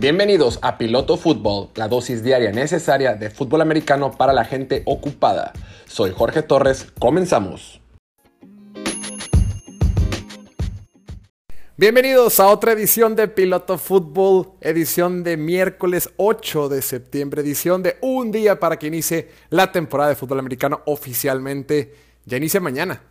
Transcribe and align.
Bienvenidos 0.00 0.58
a 0.62 0.78
Piloto 0.78 1.18
Fútbol, 1.18 1.68
la 1.74 1.86
dosis 1.86 2.22
diaria 2.24 2.52
necesaria 2.52 3.16
de 3.16 3.28
fútbol 3.28 3.60
americano 3.60 4.12
para 4.12 4.32
la 4.32 4.46
gente 4.46 4.82
ocupada. 4.86 5.52
Soy 5.86 6.12
Jorge 6.16 6.40
Torres, 6.40 6.86
comenzamos. 6.98 7.82
Bienvenidos 11.76 12.40
a 12.40 12.46
otra 12.46 12.72
edición 12.72 13.14
de 13.14 13.28
Piloto 13.28 13.76
Fútbol, 13.76 14.52
edición 14.62 15.22
de 15.22 15.36
miércoles 15.36 16.08
8 16.16 16.70
de 16.70 16.80
septiembre, 16.80 17.42
edición 17.42 17.82
de 17.82 17.98
un 18.00 18.32
día 18.32 18.58
para 18.58 18.78
que 18.78 18.86
inicie 18.86 19.28
la 19.50 19.70
temporada 19.70 20.08
de 20.08 20.16
fútbol 20.16 20.38
americano 20.38 20.80
oficialmente. 20.86 21.92
Ya 22.24 22.38
inicia 22.38 22.58
mañana. 22.58 23.02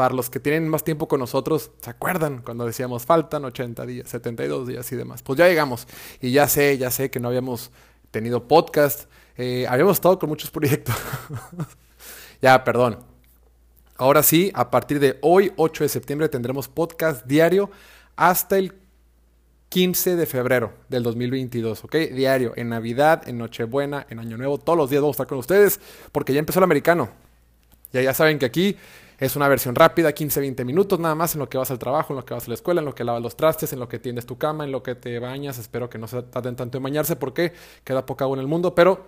Para 0.00 0.14
los 0.14 0.30
que 0.30 0.40
tienen 0.40 0.66
más 0.66 0.82
tiempo 0.82 1.08
con 1.08 1.20
nosotros, 1.20 1.72
¿se 1.82 1.90
acuerdan 1.90 2.40
cuando 2.40 2.64
decíamos 2.64 3.04
faltan 3.04 3.44
80 3.44 3.84
días, 3.84 4.08
72 4.08 4.66
días 4.66 4.90
y 4.92 4.96
demás? 4.96 5.22
Pues 5.22 5.38
ya 5.38 5.46
llegamos. 5.46 5.86
Y 6.22 6.30
ya 6.32 6.48
sé, 6.48 6.78
ya 6.78 6.90
sé 6.90 7.10
que 7.10 7.20
no 7.20 7.28
habíamos 7.28 7.70
tenido 8.10 8.48
podcast. 8.48 9.10
Eh, 9.36 9.66
habíamos 9.68 9.98
estado 9.98 10.18
con 10.18 10.30
muchos 10.30 10.50
proyectos. 10.50 10.94
ya, 12.40 12.64
perdón. 12.64 13.00
Ahora 13.98 14.22
sí, 14.22 14.50
a 14.54 14.70
partir 14.70 15.00
de 15.00 15.18
hoy, 15.20 15.52
8 15.56 15.84
de 15.84 15.88
septiembre, 15.90 16.30
tendremos 16.30 16.66
podcast 16.66 17.26
diario 17.26 17.70
hasta 18.16 18.56
el 18.56 18.72
15 19.68 20.16
de 20.16 20.24
febrero 20.24 20.72
del 20.88 21.02
2022, 21.02 21.84
¿ok? 21.84 21.94
Diario, 22.14 22.54
en 22.56 22.70
Navidad, 22.70 23.28
en 23.28 23.36
Nochebuena, 23.36 24.06
en 24.08 24.18
Año 24.18 24.38
Nuevo, 24.38 24.56
todos 24.56 24.78
los 24.78 24.88
días 24.88 25.02
vamos 25.02 25.16
a 25.16 25.16
estar 25.16 25.26
con 25.26 25.36
ustedes 25.36 25.78
porque 26.10 26.32
ya 26.32 26.38
empezó 26.38 26.58
el 26.58 26.64
americano. 26.64 27.10
Ya, 27.92 28.00
ya 28.00 28.14
saben 28.14 28.38
que 28.38 28.46
aquí 28.46 28.78
es 29.20 29.36
una 29.36 29.48
versión 29.48 29.74
rápida, 29.74 30.14
15-20 30.14 30.64
minutos 30.64 30.98
nada 30.98 31.14
más 31.14 31.34
en 31.34 31.40
lo 31.40 31.48
que 31.48 31.58
vas 31.58 31.70
al 31.70 31.78
trabajo, 31.78 32.14
en 32.14 32.16
lo 32.16 32.24
que 32.24 32.32
vas 32.32 32.46
a 32.46 32.48
la 32.48 32.54
escuela, 32.54 32.80
en 32.80 32.86
lo 32.86 32.94
que 32.94 33.04
lavas 33.04 33.22
los 33.22 33.36
trastes, 33.36 33.70
en 33.74 33.78
lo 33.78 33.86
que 33.86 33.98
tiendes 33.98 34.24
tu 34.24 34.38
cama, 34.38 34.64
en 34.64 34.72
lo 34.72 34.82
que 34.82 34.94
te 34.94 35.18
bañas. 35.18 35.58
Espero 35.58 35.90
que 35.90 35.98
no 35.98 36.08
se 36.08 36.22
tarden 36.22 36.56
tanto 36.56 36.78
en 36.78 36.82
bañarse 36.82 37.16
porque 37.16 37.52
queda 37.84 38.06
poca 38.06 38.24
agua 38.24 38.36
en 38.36 38.40
el 38.40 38.46
mundo, 38.46 38.74
pero 38.74 39.06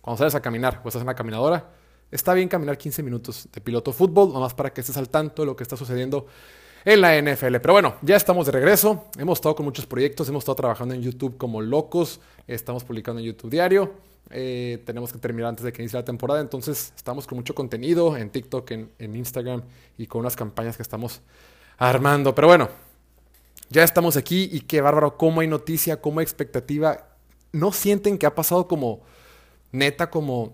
cuando 0.00 0.18
sales 0.18 0.34
a 0.34 0.42
caminar 0.42 0.80
o 0.84 0.88
estás 0.88 1.02
en 1.02 1.06
la 1.06 1.14
caminadora, 1.14 1.70
está 2.10 2.34
bien 2.34 2.48
caminar 2.48 2.76
15 2.76 3.04
minutos 3.04 3.48
de 3.52 3.60
piloto 3.60 3.92
fútbol, 3.92 4.32
nomás 4.32 4.54
para 4.54 4.72
que 4.72 4.80
estés 4.80 4.96
al 4.96 5.08
tanto 5.08 5.42
de 5.42 5.46
lo 5.46 5.54
que 5.54 5.62
está 5.62 5.76
sucediendo 5.76 6.26
en 6.84 7.00
la 7.00 7.16
NFL. 7.16 7.58
Pero 7.62 7.74
bueno, 7.74 7.94
ya 8.02 8.16
estamos 8.16 8.46
de 8.46 8.52
regreso. 8.52 9.04
Hemos 9.16 9.38
estado 9.38 9.54
con 9.54 9.66
muchos 9.66 9.86
proyectos, 9.86 10.28
hemos 10.28 10.42
estado 10.42 10.56
trabajando 10.56 10.94
en 10.94 11.02
YouTube 11.02 11.36
como 11.36 11.60
locos, 11.60 12.20
estamos 12.48 12.82
publicando 12.82 13.20
en 13.20 13.26
YouTube 13.26 13.50
diario. 13.50 14.09
Eh, 14.30 14.82
tenemos 14.84 15.12
que 15.12 15.18
terminar 15.18 15.48
antes 15.48 15.64
de 15.64 15.72
que 15.72 15.82
inicie 15.82 15.98
la 15.98 16.04
temporada, 16.04 16.40
entonces 16.40 16.92
estamos 16.94 17.26
con 17.26 17.38
mucho 17.38 17.54
contenido 17.54 18.16
en 18.16 18.30
TikTok, 18.30 18.70
en, 18.70 18.90
en 18.98 19.16
Instagram 19.16 19.62
y 19.98 20.06
con 20.06 20.20
unas 20.20 20.36
campañas 20.36 20.76
que 20.76 20.82
estamos 20.82 21.20
armando. 21.78 22.34
Pero 22.34 22.46
bueno, 22.46 22.68
ya 23.70 23.84
estamos 23.84 24.16
aquí 24.16 24.48
y 24.52 24.60
qué 24.60 24.80
bárbaro, 24.80 25.16
cómo 25.16 25.40
hay 25.40 25.46
noticia, 25.48 26.00
cómo 26.00 26.20
hay 26.20 26.24
expectativa. 26.24 27.06
¿No 27.52 27.72
sienten 27.72 28.18
que 28.18 28.26
ha 28.26 28.34
pasado 28.34 28.68
como 28.68 29.00
neta, 29.72 30.10
como 30.10 30.52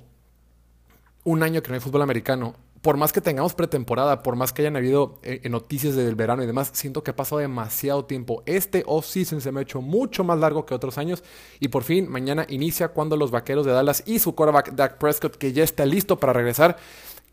un 1.25 1.42
año 1.42 1.62
que 1.62 1.69
no 1.69 1.75
hay 1.75 1.81
fútbol 1.81 2.03
americano? 2.03 2.55
Por 2.87 2.98
más 2.98 3.12
que 3.12 3.20
tengamos 3.20 3.53
pretemporada, 3.53 4.23
por 4.23 4.37
más 4.37 4.53
que 4.53 4.62
hayan 4.62 4.77
habido 4.77 5.19
eh, 5.25 5.41
noticias 5.48 5.97
del 5.97 6.15
verano 6.15 6.45
y 6.45 6.47
demás, 6.47 6.70
siento 6.73 7.03
que 7.03 7.11
ha 7.11 7.17
pasado 7.17 7.41
demasiado 7.41 8.05
tiempo. 8.05 8.45
Este 8.47 8.84
off-season 8.87 9.41
se 9.41 9.51
me 9.51 9.59
ha 9.59 9.65
hecho 9.65 9.81
mucho 9.81 10.23
más 10.23 10.39
largo 10.39 10.67
que 10.67 10.73
otros 10.73 10.97
años 10.97 11.25
y 11.59 11.67
por 11.67 11.83
fin 11.83 12.09
mañana 12.09 12.47
inicia 12.48 12.87
cuando 12.87 13.17
los 13.17 13.33
vaqueros 13.33 13.67
de 13.67 13.73
Dallas 13.73 14.05
y 14.06 14.20
su 14.20 14.37
quarterback 14.37 14.75
Dak 14.75 14.98
Prescott, 14.98 15.34
que 15.34 15.53
ya 15.53 15.65
está 15.65 15.84
listo 15.84 16.20
para 16.20 16.33
regresar, 16.33 16.77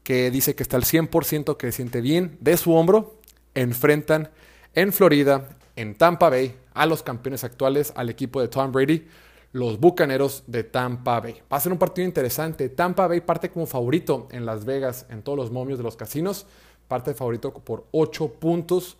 que 0.02 0.32
dice 0.32 0.56
que 0.56 0.64
está 0.64 0.78
al 0.78 0.86
100%, 0.86 1.56
que 1.56 1.68
se 1.68 1.76
siente 1.76 2.02
bien 2.02 2.36
de 2.42 2.58
su 2.58 2.74
hombro, 2.74 3.14
enfrentan 3.54 4.32
en 4.74 4.92
Florida, 4.92 5.50
en 5.76 5.94
Tampa 5.94 6.32
Bay, 6.32 6.56
a 6.74 6.88
los 6.88 7.04
campeones 7.04 7.44
actuales, 7.44 7.94
al 7.96 8.10
equipo 8.10 8.42
de 8.42 8.48
Tom 8.48 8.72
Brady 8.72 9.06
los 9.54 9.80
Bucaneros 9.80 10.44
de 10.48 10.64
Tampa 10.64 11.20
Bay. 11.20 11.42
Va 11.52 11.58
a 11.58 11.60
ser 11.60 11.72
un 11.72 11.78
partido 11.78 12.06
interesante. 12.06 12.70
Tampa 12.70 13.08
Bay 13.08 13.22
parte 13.22 13.50
como 13.50 13.68
favorito 13.68 14.28
en 14.32 14.46
Las 14.46 14.66
Vegas, 14.66 15.06
en 15.10 15.22
todos 15.22 15.38
los 15.38 15.52
momios 15.52 15.78
de 15.78 15.84
los 15.84 15.96
casinos. 15.96 16.48
Parte 16.88 17.14
favorito 17.14 17.54
por 17.54 17.86
8 17.92 18.34
puntos. 18.34 18.98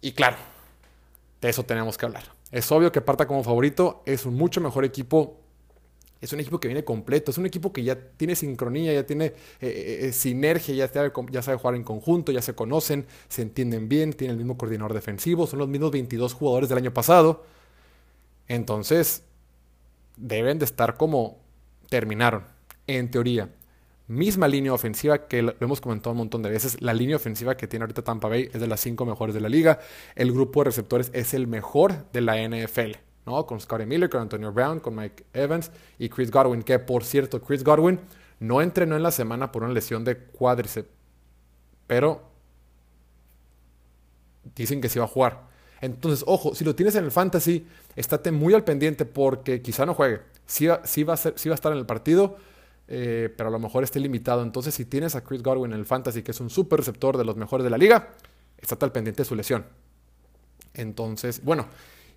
Y 0.00 0.12
claro, 0.12 0.36
de 1.40 1.48
eso 1.48 1.62
tenemos 1.62 1.96
que 1.96 2.06
hablar. 2.06 2.24
Es 2.50 2.70
obvio 2.72 2.90
que 2.90 3.00
parta 3.00 3.26
como 3.26 3.44
favorito. 3.44 4.02
Es 4.04 4.26
un 4.26 4.34
mucho 4.34 4.60
mejor 4.60 4.84
equipo. 4.84 5.36
Es 6.20 6.32
un 6.32 6.40
equipo 6.40 6.58
que 6.58 6.66
viene 6.66 6.82
completo. 6.82 7.30
Es 7.30 7.38
un 7.38 7.46
equipo 7.46 7.72
que 7.72 7.84
ya 7.84 7.96
tiene 7.96 8.34
sincronía, 8.34 8.92
ya 8.92 9.06
tiene 9.06 9.26
eh, 9.26 9.34
eh, 9.60 9.98
eh 10.02 10.12
sinergia, 10.12 10.74
ya 10.74 10.88
sabe, 10.88 11.12
ya 11.30 11.40
sabe 11.40 11.56
jugar 11.56 11.76
en 11.76 11.84
conjunto, 11.84 12.32
ya 12.32 12.42
se 12.42 12.54
conocen, 12.54 13.06
se 13.28 13.42
entienden 13.42 13.88
bien, 13.88 14.12
tiene 14.12 14.32
el 14.32 14.38
mismo 14.38 14.58
coordinador 14.58 14.92
defensivo. 14.92 15.46
Son 15.46 15.60
los 15.60 15.68
mismos 15.68 15.92
22 15.92 16.34
jugadores 16.34 16.68
del 16.68 16.78
año 16.78 16.92
pasado. 16.92 17.44
Entonces, 18.48 19.22
deben 20.16 20.58
de 20.58 20.64
estar 20.64 20.96
como 20.96 21.38
terminaron, 21.88 22.44
en 22.86 23.10
teoría. 23.10 23.50
Misma 24.06 24.48
línea 24.48 24.72
ofensiva 24.72 25.26
que 25.28 25.40
lo 25.42 25.54
hemos 25.60 25.80
comentado 25.80 26.10
un 26.10 26.18
montón 26.18 26.42
de 26.42 26.50
veces. 26.50 26.82
La 26.82 26.92
línea 26.92 27.16
ofensiva 27.16 27.56
que 27.56 27.66
tiene 27.66 27.84
ahorita 27.84 28.02
Tampa 28.02 28.28
Bay 28.28 28.50
es 28.52 28.60
de 28.60 28.66
las 28.66 28.80
cinco 28.80 29.06
mejores 29.06 29.34
de 29.34 29.40
la 29.40 29.48
liga. 29.48 29.80
El 30.14 30.30
grupo 30.32 30.60
de 30.60 30.64
receptores 30.64 31.10
es 31.14 31.32
el 31.32 31.46
mejor 31.46 32.10
de 32.12 32.20
la 32.20 32.36
NFL, 32.36 32.98
¿no? 33.24 33.46
Con 33.46 33.60
Scotty 33.60 33.86
Miller, 33.86 34.10
con 34.10 34.20
Antonio 34.20 34.52
Brown, 34.52 34.80
con 34.80 34.94
Mike 34.94 35.24
Evans 35.32 35.70
y 35.98 36.10
Chris 36.10 36.30
Godwin. 36.30 36.62
Que 36.62 36.78
por 36.78 37.02
cierto, 37.04 37.40
Chris 37.40 37.64
Godwin 37.64 37.98
no 38.40 38.60
entrenó 38.60 38.94
en 38.96 39.02
la 39.02 39.10
semana 39.10 39.50
por 39.50 39.62
una 39.62 39.72
lesión 39.72 40.04
de 40.04 40.18
cuádriceps, 40.18 40.90
pero 41.86 42.28
dicen 44.54 44.82
que 44.82 44.90
sí 44.90 44.98
va 44.98 45.06
a 45.06 45.08
jugar. 45.08 45.53
Entonces, 45.84 46.24
ojo, 46.26 46.54
si 46.54 46.64
lo 46.64 46.74
tienes 46.74 46.94
en 46.94 47.04
el 47.04 47.10
fantasy, 47.10 47.66
estate 47.94 48.32
muy 48.32 48.54
al 48.54 48.64
pendiente 48.64 49.04
porque 49.04 49.60
quizá 49.60 49.84
no 49.84 49.92
juegue. 49.92 50.20
Sí, 50.46 50.66
va, 50.66 50.76
a 50.76 51.16
ser, 51.16 51.34
va 51.34 51.52
a 51.52 51.54
estar 51.54 51.72
en 51.72 51.78
el 51.78 51.84
partido, 51.84 52.38
eh, 52.88 53.32
pero 53.36 53.50
a 53.50 53.52
lo 53.52 53.58
mejor 53.58 53.84
esté 53.84 54.00
limitado. 54.00 54.42
Entonces, 54.42 54.74
si 54.74 54.86
tienes 54.86 55.14
a 55.14 55.22
Chris 55.22 55.42
Godwin 55.42 55.72
en 55.72 55.78
el 55.78 55.84
fantasy, 55.84 56.22
que 56.22 56.30
es 56.30 56.40
un 56.40 56.48
super 56.48 56.78
receptor 56.78 57.18
de 57.18 57.24
los 57.26 57.36
mejores 57.36 57.64
de 57.64 57.70
la 57.70 57.76
liga, 57.76 58.08
estate 58.56 58.82
al 58.82 58.92
pendiente 58.92 59.22
de 59.22 59.28
su 59.28 59.34
lesión. 59.34 59.66
Entonces, 60.72 61.44
bueno, 61.44 61.66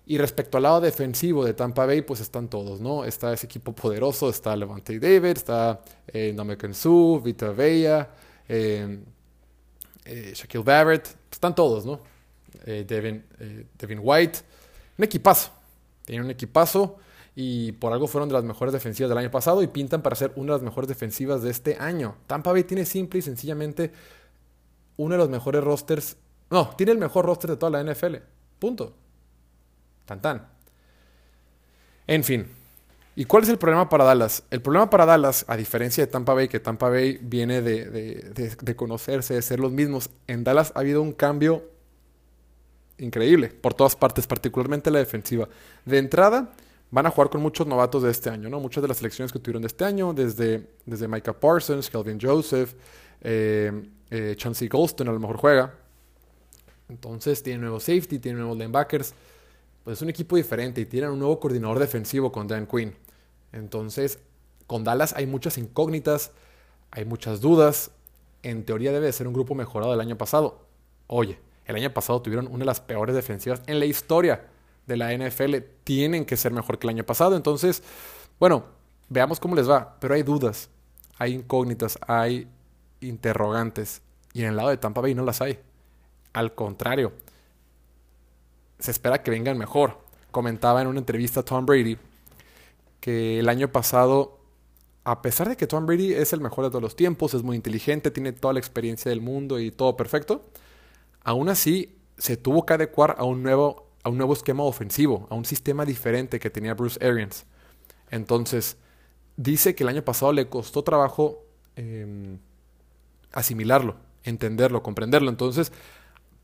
y 0.06 0.16
respecto 0.16 0.56
al 0.56 0.62
lado 0.62 0.80
defensivo 0.80 1.44
de 1.44 1.52
Tampa 1.52 1.84
Bay, 1.84 2.00
pues 2.00 2.20
están 2.20 2.48
todos, 2.48 2.80
¿no? 2.80 3.04
Está 3.04 3.34
ese 3.34 3.44
equipo 3.44 3.74
poderoso, 3.74 4.30
está 4.30 4.56
Levante 4.56 4.98
David, 4.98 5.36
está 5.36 5.82
eh, 6.06 6.34
Vita 7.22 7.50
Vella, 7.50 8.08
eh, 8.48 8.98
eh, 10.06 10.32
Shaquille 10.34 10.64
Barrett, 10.64 11.06
están 11.30 11.54
todos, 11.54 11.84
¿no? 11.84 12.00
Eh, 12.64 12.86
eh, 12.88 13.66
Devin, 13.78 14.00
White. 14.02 14.38
Un 14.96 15.04
equipazo. 15.04 15.50
Tienen 16.04 16.24
un 16.24 16.30
equipazo 16.30 16.98
y 17.34 17.72
por 17.72 17.92
algo 17.92 18.08
fueron 18.08 18.28
de 18.28 18.34
las 18.34 18.44
mejores 18.44 18.72
defensivas 18.72 19.08
del 19.08 19.18
año 19.18 19.30
pasado 19.30 19.62
y 19.62 19.68
pintan 19.68 20.02
para 20.02 20.16
ser 20.16 20.32
una 20.36 20.52
de 20.52 20.58
las 20.58 20.62
mejores 20.62 20.88
defensivas 20.88 21.42
de 21.42 21.50
este 21.50 21.76
año. 21.78 22.16
Tampa 22.26 22.52
Bay 22.52 22.64
tiene 22.64 22.84
simple 22.84 23.20
y 23.20 23.22
sencillamente 23.22 23.92
uno 24.96 25.14
de 25.14 25.18
los 25.18 25.28
mejores 25.28 25.62
rosters. 25.62 26.16
No, 26.50 26.70
tiene 26.76 26.92
el 26.92 26.98
mejor 26.98 27.26
roster 27.26 27.50
de 27.50 27.56
toda 27.56 27.70
la 27.70 27.92
NFL. 27.92 28.16
Punto. 28.58 28.92
Tan 30.04 30.20
tan. 30.20 30.48
En 32.06 32.24
fin. 32.24 32.46
¿Y 33.14 33.24
cuál 33.24 33.42
es 33.42 33.48
el 33.48 33.58
problema 33.58 33.88
para 33.88 34.04
Dallas? 34.04 34.44
El 34.50 34.62
problema 34.62 34.88
para 34.88 35.04
Dallas, 35.04 35.44
a 35.48 35.56
diferencia 35.56 36.06
de 36.06 36.10
Tampa 36.10 36.34
Bay, 36.34 36.48
que 36.48 36.60
Tampa 36.60 36.88
Bay 36.88 37.18
viene 37.20 37.62
de, 37.62 38.54
de 38.60 38.76
conocerse, 38.76 39.34
de 39.34 39.42
ser 39.42 39.60
los 39.60 39.72
mismos, 39.72 40.10
en 40.28 40.44
Dallas 40.44 40.72
ha 40.74 40.80
habido 40.80 41.02
un 41.02 41.12
cambio 41.12 41.64
increíble 42.98 43.48
por 43.48 43.74
todas 43.74 43.96
partes, 43.96 44.26
particularmente 44.26 44.90
la 44.90 44.98
defensiva. 44.98 45.48
De 45.84 45.98
entrada, 45.98 46.52
van 46.90 47.06
a 47.06 47.10
jugar 47.10 47.30
con 47.30 47.42
muchos 47.42 47.66
novatos 47.66 48.02
de 48.02 48.10
este 48.10 48.30
año, 48.30 48.48
¿no? 48.48 48.60
Muchas 48.60 48.82
de 48.82 48.88
las 48.88 48.98
selecciones 48.98 49.32
que 49.32 49.38
tuvieron 49.38 49.62
de 49.62 49.68
este 49.68 49.84
año, 49.84 50.12
desde, 50.12 50.66
desde 50.86 51.08
Micah 51.08 51.38
Parsons, 51.38 51.90
Kelvin 51.90 52.18
Joseph, 52.20 52.74
eh, 53.20 53.72
eh, 54.10 54.36
a 54.40 55.04
lo 55.04 55.20
mejor 55.20 55.36
juega. 55.36 55.74
Entonces 56.88 57.42
tiene 57.42 57.60
nuevo 57.60 57.80
safety, 57.80 58.18
tiene 58.18 58.38
nuevos 58.38 58.56
linebackers. 58.56 59.14
Pues 59.84 59.98
es 59.98 60.02
un 60.02 60.10
equipo 60.10 60.36
diferente 60.36 60.80
y 60.80 60.86
tienen 60.86 61.10
un 61.10 61.18
nuevo 61.18 61.38
coordinador 61.38 61.78
defensivo 61.78 62.32
con 62.32 62.46
Dan 62.48 62.66
Quinn. 62.66 62.94
Entonces, 63.52 64.18
con 64.66 64.84
Dallas 64.84 65.14
hay 65.16 65.26
muchas 65.26 65.56
incógnitas, 65.58 66.32
hay 66.90 67.04
muchas 67.04 67.40
dudas. 67.40 67.90
En 68.42 68.64
teoría 68.64 68.92
debe 68.92 69.06
de 69.06 69.12
ser 69.12 69.26
un 69.26 69.34
grupo 69.34 69.54
mejorado 69.54 69.92
del 69.92 70.00
año 70.00 70.16
pasado. 70.16 70.66
Oye, 71.06 71.38
el 71.68 71.76
año 71.76 71.92
pasado 71.92 72.20
tuvieron 72.22 72.46
una 72.48 72.60
de 72.60 72.64
las 72.64 72.80
peores 72.80 73.14
defensivas 73.14 73.62
en 73.66 73.78
la 73.78 73.84
historia 73.84 74.46
de 74.86 74.96
la 74.96 75.12
NFL. 75.12 75.56
Tienen 75.84 76.24
que 76.24 76.36
ser 76.36 76.50
mejor 76.52 76.78
que 76.78 76.86
el 76.86 76.94
año 76.94 77.04
pasado. 77.04 77.36
Entonces, 77.36 77.82
bueno, 78.40 78.64
veamos 79.10 79.38
cómo 79.38 79.54
les 79.54 79.68
va. 79.68 79.96
Pero 80.00 80.14
hay 80.14 80.22
dudas, 80.22 80.70
hay 81.18 81.34
incógnitas, 81.34 81.98
hay 82.06 82.48
interrogantes. 83.00 84.00
Y 84.32 84.42
en 84.42 84.48
el 84.48 84.56
lado 84.56 84.70
de 84.70 84.78
Tampa 84.78 85.02
Bay 85.02 85.14
no 85.14 85.24
las 85.24 85.42
hay. 85.42 85.58
Al 86.32 86.54
contrario, 86.54 87.12
se 88.78 88.90
espera 88.90 89.22
que 89.22 89.30
vengan 89.30 89.58
mejor. 89.58 89.98
Comentaba 90.30 90.80
en 90.80 90.88
una 90.88 91.00
entrevista 91.00 91.40
a 91.40 91.44
Tom 91.44 91.66
Brady 91.66 91.98
que 93.00 93.40
el 93.40 93.48
año 93.50 93.70
pasado, 93.70 94.38
a 95.04 95.20
pesar 95.20 95.50
de 95.50 95.56
que 95.56 95.66
Tom 95.66 95.84
Brady 95.84 96.14
es 96.14 96.32
el 96.32 96.40
mejor 96.40 96.64
de 96.64 96.70
todos 96.70 96.82
los 96.82 96.96
tiempos, 96.96 97.34
es 97.34 97.42
muy 97.42 97.56
inteligente, 97.56 98.10
tiene 98.10 98.32
toda 98.32 98.54
la 98.54 98.60
experiencia 98.60 99.10
del 99.10 99.20
mundo 99.20 99.60
y 99.60 99.70
todo 99.70 99.96
perfecto, 99.96 100.46
Aún 101.28 101.50
así, 101.50 101.94
se 102.16 102.38
tuvo 102.38 102.64
que 102.64 102.72
adecuar 102.72 103.16
a 103.18 103.24
un 103.24 103.42
nuevo, 103.42 103.90
a 104.02 104.08
un 104.08 104.16
nuevo 104.16 104.32
esquema 104.32 104.62
ofensivo, 104.62 105.26
a 105.28 105.34
un 105.34 105.44
sistema 105.44 105.84
diferente 105.84 106.40
que 106.40 106.48
tenía 106.48 106.72
Bruce 106.72 106.98
Arians. 107.06 107.44
Entonces, 108.10 108.78
dice 109.36 109.74
que 109.74 109.82
el 109.82 109.90
año 109.90 110.02
pasado 110.02 110.32
le 110.32 110.48
costó 110.48 110.82
trabajo 110.82 111.44
em, 111.76 112.38
asimilarlo, 113.30 113.96
entenderlo, 114.24 114.82
comprenderlo. 114.82 115.28
Entonces, 115.28 115.70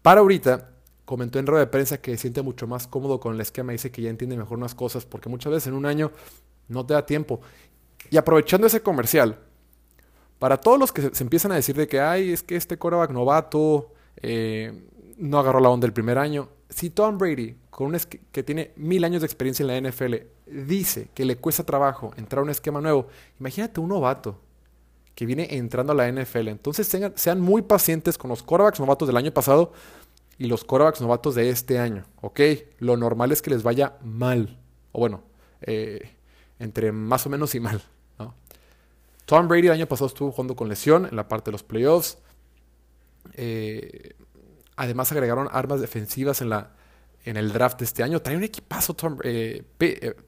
para 0.02 0.20
ahorita, 0.20 0.72
comentó 1.06 1.38
en 1.38 1.46
rueda 1.46 1.64
de 1.64 1.70
prensa 1.70 2.02
que 2.02 2.18
siente 2.18 2.42
mucho 2.42 2.66
más 2.66 2.86
cómodo 2.86 3.20
con 3.20 3.34
el 3.34 3.40
esquema, 3.40 3.72
dice 3.72 3.90
que 3.90 4.02
ya 4.02 4.10
entiende 4.10 4.36
mejor 4.36 4.58
unas 4.58 4.74
cosas, 4.74 5.06
porque 5.06 5.30
muchas 5.30 5.50
veces 5.50 5.68
en 5.68 5.74
un 5.76 5.86
año 5.86 6.12
no 6.68 6.84
te 6.84 6.92
da 6.92 7.06
tiempo. 7.06 7.40
Y 8.10 8.18
aprovechando 8.18 8.66
ese 8.66 8.82
comercial, 8.82 9.38
para 10.38 10.58
todos 10.58 10.78
los 10.78 10.92
que 10.92 11.08
se, 11.14 11.24
empiezan 11.24 11.52
a 11.52 11.54
decir 11.54 11.74
de 11.74 11.88
que, 11.88 12.02
ay, 12.02 12.34
es 12.34 12.42
que 12.42 12.56
este 12.56 12.76
coreback 12.76 13.12
novato 13.12 13.94
eh, 14.26 14.72
no 15.18 15.38
agarró 15.38 15.60
la 15.60 15.68
onda 15.68 15.86
el 15.86 15.92
primer 15.92 16.16
año, 16.16 16.48
si 16.70 16.88
Tom 16.88 17.18
Brady, 17.18 17.56
con 17.68 17.88
un 17.88 18.00
que 18.32 18.42
tiene 18.42 18.72
mil 18.76 19.04
años 19.04 19.20
de 19.20 19.26
experiencia 19.26 19.62
en 19.62 19.84
la 19.84 19.90
NFL, 19.90 20.14
dice 20.46 21.10
que 21.14 21.24
le 21.24 21.36
cuesta 21.36 21.64
trabajo 21.64 22.12
entrar 22.16 22.40
a 22.40 22.42
un 22.42 22.50
esquema 22.50 22.80
nuevo, 22.80 23.06
imagínate 23.38 23.80
un 23.80 23.90
novato 23.90 24.40
que 25.14 25.26
viene 25.26 25.46
entrando 25.50 25.92
a 25.92 25.94
la 25.94 26.10
NFL. 26.10 26.48
Entonces 26.48 26.90
sean 27.14 27.40
muy 27.40 27.62
pacientes 27.62 28.18
con 28.18 28.30
los 28.30 28.42
corebacks 28.42 28.80
novatos 28.80 29.06
del 29.06 29.16
año 29.16 29.30
pasado 29.30 29.72
y 30.38 30.46
los 30.46 30.64
corebacks 30.64 31.00
novatos 31.00 31.34
de 31.34 31.50
este 31.50 31.78
año, 31.78 32.04
¿ok? 32.22 32.40
Lo 32.78 32.96
normal 32.96 33.30
es 33.30 33.42
que 33.42 33.50
les 33.50 33.62
vaya 33.62 33.98
mal, 34.02 34.58
o 34.92 35.00
bueno, 35.00 35.22
eh, 35.60 36.16
entre 36.58 36.92
más 36.92 37.26
o 37.26 37.30
menos 37.30 37.54
y 37.54 37.60
mal, 37.60 37.82
Tom 39.26 39.48
Brady 39.48 39.68
el 39.68 39.72
año 39.72 39.86
pasado 39.86 40.08
estuvo 40.08 40.32
jugando 40.32 40.54
con 40.54 40.68
lesión 40.68 41.06
en 41.06 41.16
la 41.16 41.28
parte 41.28 41.46
de 41.46 41.52
los 41.52 41.62
playoffs. 41.62 42.18
Eh, 43.32 44.14
además 44.76 45.10
agregaron 45.12 45.48
armas 45.50 45.80
defensivas 45.80 46.40
en, 46.40 46.50
la, 46.50 46.70
en 47.24 47.36
el 47.36 47.52
draft 47.52 47.78
de 47.78 47.84
este 47.84 48.02
año. 48.02 48.20
Trae 48.20 48.36
un 48.36 48.44
equipazo 48.44 48.96
eh, 49.22 49.64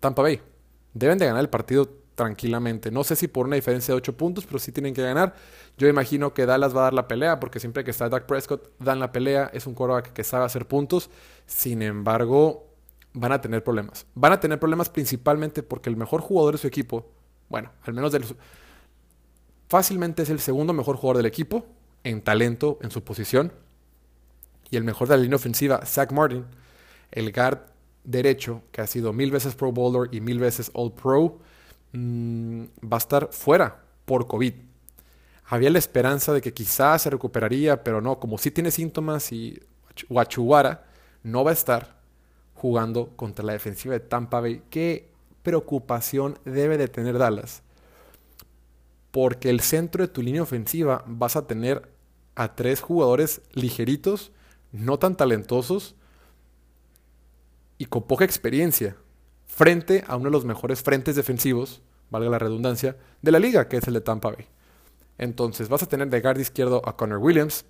Tampa 0.01 0.23
Bay. 0.23 0.41
Deben 0.95 1.19
de 1.19 1.27
ganar 1.27 1.41
el 1.41 1.51
partido 1.51 1.89
tranquilamente. 2.15 2.91
No 2.91 3.05
sé 3.05 3.15
si 3.15 3.29
por 3.29 3.47
una 3.47 3.57
diferencia 3.57 3.93
de 3.93 3.99
8 3.99 4.17
puntos, 4.17 4.47
pero 4.47 4.59
sí 4.59 4.73
tienen 4.73 4.95
que 4.95 5.03
ganar. 5.03 5.35
Yo 5.77 5.87
imagino 5.87 6.33
que 6.33 6.47
Dallas 6.47 6.75
va 6.75 6.81
a 6.81 6.85
dar 6.85 6.95
la 6.95 7.07
pelea, 7.07 7.39
porque 7.39 7.61
siempre 7.61 7.85
que 7.85 7.91
está 7.91 8.09
Dak 8.09 8.27
Prescott, 8.27 8.71
dan 8.81 8.99
la 8.99 9.13
pelea. 9.13 9.51
Es 9.53 9.67
un 9.67 9.75
quarterback 9.75 10.13
que 10.13 10.25
sabe 10.25 10.47
hacer 10.47 10.67
puntos. 10.67 11.11
Sin 11.47 11.83
embargo, 11.83 12.67
van 13.13 13.33
a 13.33 13.41
tener 13.41 13.63
problemas. 13.63 14.07
Van 14.15 14.33
a 14.33 14.41
tener 14.41 14.59
problemas 14.59 14.89
principalmente 14.89 15.63
porque 15.63 15.91
el 15.91 15.97
mejor 15.97 16.23
jugador 16.23 16.55
de 16.55 16.59
su 16.59 16.67
equipo, 16.67 17.11
bueno, 17.49 17.71
al 17.83 17.93
menos 17.95 18.13
fácilmente 19.69 20.23
es 20.23 20.31
el 20.31 20.41
segundo 20.41 20.73
mejor 20.73 20.97
jugador 20.97 21.19
del 21.19 21.27
equipo 21.27 21.67
en 22.06 22.23
talento 22.23 22.79
en 22.82 22.91
su 22.91 23.03
posición. 23.03 23.53
Y 24.70 24.76
el 24.76 24.85
mejor 24.85 25.08
de 25.08 25.17
la 25.17 25.23
línea 25.23 25.37
ofensiva, 25.37 25.85
Zach 25.85 26.12
Martin, 26.12 26.44
el 27.12 27.32
guard 27.32 27.61
derecho, 28.05 28.62
que 28.73 28.81
ha 28.81 28.87
sido 28.87 29.12
mil 29.12 29.31
veces 29.31 29.55
Pro 29.55 29.73
Bowler 29.73 30.12
y 30.14 30.20
mil 30.20 30.38
veces 30.38 30.70
All 30.75 30.93
Pro, 30.93 31.38
Mm, 31.97 32.64
va 32.85 32.97
a 32.97 32.99
estar 32.99 33.29
fuera 33.32 33.82
por 34.05 34.26
COVID. 34.26 34.55
Había 35.47 35.70
la 35.70 35.79
esperanza 35.79 36.32
de 36.32 36.41
que 36.43 36.53
quizás 36.53 37.03
se 37.03 37.11
recuperaría, 37.11 37.82
pero 37.82 38.00
no, 38.00 38.19
como 38.19 38.37
si 38.37 38.50
tiene 38.50 38.70
síntomas 38.70 39.32
y 39.32 39.59
Wachuwara 40.11 40.85
no 41.23 41.44
va 41.44 41.50
a 41.50 41.55
estar 41.55 41.97
jugando 42.55 43.11
contra 43.17 43.44
la 43.44 43.52
defensiva 43.52 43.94
de 43.94 44.00
Tampa 44.00 44.41
Bay. 44.41 44.62
¿Qué 44.70 45.09
preocupación 45.43 46.38
debe 46.44 46.76
de 46.76 46.88
tener 46.88 47.17
Dallas? 47.17 47.62
Porque 49.11 49.49
el 49.49 49.61
centro 49.61 50.06
de 50.06 50.12
tu 50.12 50.20
línea 50.20 50.43
ofensiva 50.43 51.02
vas 51.06 51.37
a 51.37 51.47
tener 51.47 51.88
a 52.37 52.55
tres 52.55 52.81
jugadores 52.81 53.41
ligeritos, 53.53 54.31
no 54.71 54.99
tan 54.99 55.17
talentosos 55.17 55.97
y 57.79 57.87
con 57.87 58.05
poca 58.05 58.25
experiencia 58.25 58.97
frente 59.47 60.05
a 60.06 60.17
uno 60.17 60.27
de 60.27 60.33
los 60.33 60.44
mejores 60.44 60.83
frentes 60.83 61.17
defensivos, 61.17 61.83
valga 62.11 62.31
la 62.31 62.38
redundancia, 62.38 62.97
de 63.23 63.33
la 63.33 63.38
liga, 63.38 63.69
que 63.69 63.79
es 63.79 63.88
el 63.88 63.94
de 63.94 64.00
Tampa 64.00 64.31
Bay. 64.31 64.47
Entonces 65.19 65.69
vas 65.69 65.83
a 65.83 65.88
tener 65.88 66.09
de 66.09 66.21
guard 66.21 66.38
izquierdo 66.38 66.83
a 66.87 66.97
Connor 66.97 67.19
Williams, 67.19 67.65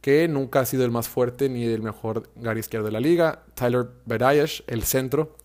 que 0.00 0.26
nunca 0.28 0.60
ha 0.60 0.66
sido 0.66 0.84
el 0.84 0.90
más 0.90 1.08
fuerte 1.08 1.48
ni 1.50 1.64
el 1.64 1.82
mejor 1.82 2.30
guard 2.36 2.56
izquierdo 2.56 2.86
de 2.86 2.92
la 2.92 3.00
liga. 3.00 3.44
Tyler 3.54 3.86
Badayesh, 4.06 4.64
el 4.66 4.82
centro 4.84 5.36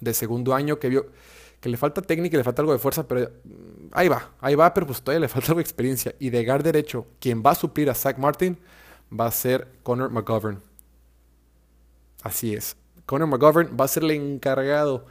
de 0.00 0.12
segundo 0.12 0.54
año, 0.54 0.78
que 0.80 0.88
vio 0.88 1.06
que 1.60 1.68
le 1.68 1.76
falta 1.76 2.02
técnica 2.02 2.36
y 2.36 2.38
le 2.38 2.44
falta 2.44 2.62
algo 2.62 2.72
de 2.72 2.78
fuerza, 2.78 3.06
pero 3.06 3.30
ahí 3.92 4.08
va, 4.08 4.30
ahí 4.40 4.54
va, 4.54 4.72
pero 4.74 4.86
pues 4.86 5.02
todavía 5.02 5.20
le 5.20 5.28
falta 5.28 5.52
experiencia. 5.60 6.14
Y 6.18 6.30
de 6.30 6.44
guard 6.44 6.62
derecho, 6.62 7.06
quien 7.18 7.42
va 7.44 7.52
a 7.52 7.54
suplir 7.54 7.90
a 7.90 7.94
Zach 7.94 8.18
Martin 8.18 8.58
va 9.18 9.26
a 9.26 9.30
ser 9.30 9.68
Connor 9.82 10.10
McGovern. 10.10 10.62
Así 12.22 12.54
es. 12.54 12.76
Conor 13.06 13.28
McGovern 13.28 13.76
va 13.78 13.86
a 13.86 13.88
ser 13.88 14.04
el 14.04 14.12
encargado 14.12 15.06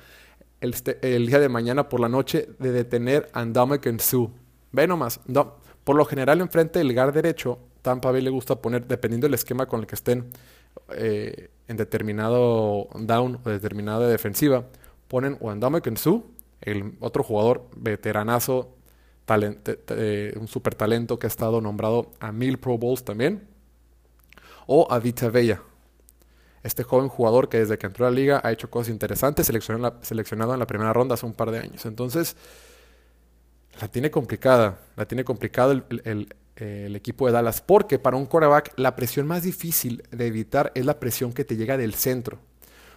este, 0.61 1.15
el, 1.15 1.27
día 1.27 1.39
de 1.39 1.49
mañana 1.49 1.89
por 1.89 1.99
la 1.99 2.09
noche 2.09 2.49
de 2.59 2.71
detener 2.71 3.29
a 3.33 3.43
Ndamukong 3.43 3.99
Su. 3.99 4.31
Ve 4.71 4.87
nomás, 4.87 5.19
no, 5.25 5.55
por 5.83 5.95
lo 5.95 6.05
general 6.05 6.41
enfrente 6.41 6.79
del 6.79 6.93
guard 6.93 7.13
derecho, 7.13 7.59
Tampa 7.81 8.11
Bay 8.11 8.21
le 8.21 8.29
gusta 8.29 8.55
poner, 8.61 8.85
dependiendo 8.85 9.25
del 9.25 9.33
esquema 9.33 9.65
con 9.65 9.79
el 9.79 9.87
que 9.87 9.95
estén 9.95 10.29
eh, 10.95 11.49
en 11.67 11.77
determinado 11.77 12.87
down 12.95 13.39
o 13.43 13.49
determinada 13.49 14.07
defensiva, 14.07 14.65
ponen 15.07 15.37
o 15.39 15.53
Ndamukong 15.53 15.97
Su, 15.97 16.25
el 16.61 16.97
otro 16.99 17.23
jugador 17.23 17.69
veteranazo, 17.75 18.75
eh, 19.27 20.33
un 20.39 20.47
super 20.47 20.75
talento 20.75 21.19
que 21.19 21.27
ha 21.27 21.29
estado 21.29 21.61
nombrado 21.61 22.11
a 22.19 22.31
mil 22.31 22.57
Pro 22.57 22.77
Bowls 22.77 23.03
también, 23.03 23.47
o 24.65 24.87
a 24.89 24.99
Vita 24.99 25.29
Bella, 25.29 25.61
este 26.63 26.83
joven 26.83 27.07
jugador 27.09 27.49
que 27.49 27.59
desde 27.59 27.77
que 27.77 27.87
entró 27.87 28.05
a 28.05 28.09
la 28.09 28.15
liga 28.15 28.41
ha 28.43 28.51
hecho 28.51 28.69
cosas 28.69 28.89
interesantes, 28.89 29.47
seleccionado 29.47 30.53
en 30.53 30.59
la 30.59 30.67
primera 30.67 30.93
ronda 30.93 31.13
hace 31.13 31.25
un 31.25 31.33
par 31.33 31.51
de 31.51 31.59
años. 31.59 31.85
Entonces, 31.85 32.35
la 33.79 33.87
tiene 33.87 34.11
complicada, 34.11 34.79
la 34.95 35.05
tiene 35.05 35.23
complicada 35.23 35.73
el, 36.03 36.27
equipo 36.95 37.25
de 37.25 37.31
Dallas, 37.31 37.61
porque 37.61 37.97
para 37.99 38.17
un 38.17 38.25
quarterback 38.25 38.73
la 38.75 38.95
presión 38.95 39.25
más 39.25 39.43
difícil 39.43 40.03
de 40.11 40.27
evitar 40.27 40.73
es 40.75 40.85
la 40.85 40.99
presión 40.99 41.31
que 41.31 41.45
te 41.45 41.55
llega 41.55 41.77
del 41.77 41.93
centro. 41.93 42.39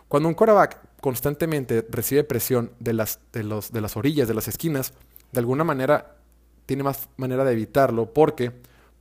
Cuando 0.08 0.28
un 0.28 0.34
quarterback 0.34 0.80
constantemente 1.02 1.84
recibe 1.90 2.22
presión 2.22 2.70
de 2.78 2.92
las, 2.92 3.18
de, 3.32 3.42
los, 3.42 3.72
de 3.72 3.80
las 3.80 3.96
orillas, 3.96 4.28
de 4.28 4.34
las 4.34 4.46
esquinas, 4.46 4.94
de 5.32 5.40
alguna 5.40 5.64
manera 5.64 6.16
tiene 6.64 6.84
más 6.84 7.08
manera 7.16 7.44
de 7.44 7.52
evitarlo 7.52 8.14
porque 8.14 8.52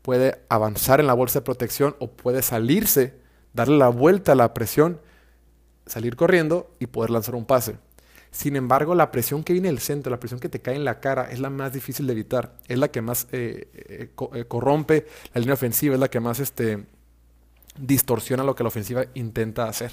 puede 0.01 0.41
avanzar 0.49 0.99
en 0.99 1.05
la 1.05 1.13
bolsa 1.13 1.39
de 1.39 1.45
protección 1.45 1.95
o 1.99 2.09
puede 2.09 2.41
salirse 2.41 3.21
darle 3.53 3.77
la 3.77 3.89
vuelta 3.89 4.31
a 4.31 4.35
la 4.35 4.51
presión, 4.55 4.99
salir 5.85 6.15
corriendo 6.15 6.71
y 6.79 6.87
poder 6.87 7.11
lanzar 7.11 7.35
un 7.35 7.45
pase. 7.45 7.77
Sin 8.31 8.55
embargo, 8.55 8.95
la 8.95 9.11
presión 9.11 9.43
que 9.43 9.53
viene 9.53 9.67
del 9.67 9.77
centro, 9.77 10.09
la 10.09 10.19
presión 10.19 10.39
que 10.39 10.49
te 10.49 10.59
cae 10.59 10.75
en 10.75 10.85
la 10.85 11.01
cara, 11.01 11.29
es 11.29 11.39
la 11.39 11.51
más 11.51 11.71
difícil 11.71 12.07
de 12.07 12.13
evitar. 12.13 12.57
Es 12.67 12.79
la 12.79 12.87
que 12.87 13.01
más 13.03 13.27
eh, 13.31 13.67
eh, 13.75 14.09
eh, 14.33 14.45
corrompe 14.47 15.05
la 15.35 15.39
línea 15.39 15.53
ofensiva, 15.53 15.93
es 15.93 15.99
la 15.99 16.09
que 16.09 16.19
más 16.19 16.39
este, 16.39 16.85
distorsiona 17.77 18.43
lo 18.43 18.55
que 18.55 18.63
la 18.63 18.69
ofensiva 18.69 19.05
intenta 19.13 19.67
hacer. 19.67 19.91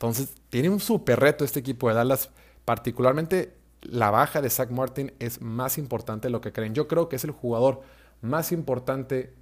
Entonces, 0.00 0.34
tiene 0.48 0.70
un 0.70 0.80
súper 0.80 1.20
reto 1.20 1.44
este 1.44 1.60
equipo 1.60 1.90
de 1.90 1.94
Dallas. 1.94 2.30
Particularmente 2.64 3.54
la 3.82 4.10
baja 4.10 4.40
de 4.40 4.48
Zach 4.48 4.70
Martin 4.70 5.12
es 5.18 5.42
más 5.42 5.76
importante 5.76 6.28
de 6.28 6.32
lo 6.32 6.40
que 6.40 6.52
creen. 6.52 6.74
Yo 6.74 6.88
creo 6.88 7.10
que 7.10 7.16
es 7.16 7.24
el 7.24 7.32
jugador 7.32 7.82
más 8.22 8.50
importante, 8.50 9.34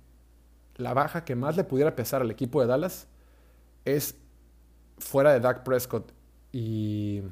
la 0.74 0.94
baja 0.94 1.24
que 1.24 1.36
más 1.36 1.56
le 1.56 1.62
pudiera 1.62 1.94
pesar 1.94 2.22
al 2.22 2.30
equipo 2.32 2.60
de 2.60 2.66
Dallas 2.66 3.06
es 3.84 4.16
fuera 4.98 5.32
de 5.32 5.38
Dak 5.38 5.62
Prescott 5.62 6.12
y, 6.50 7.22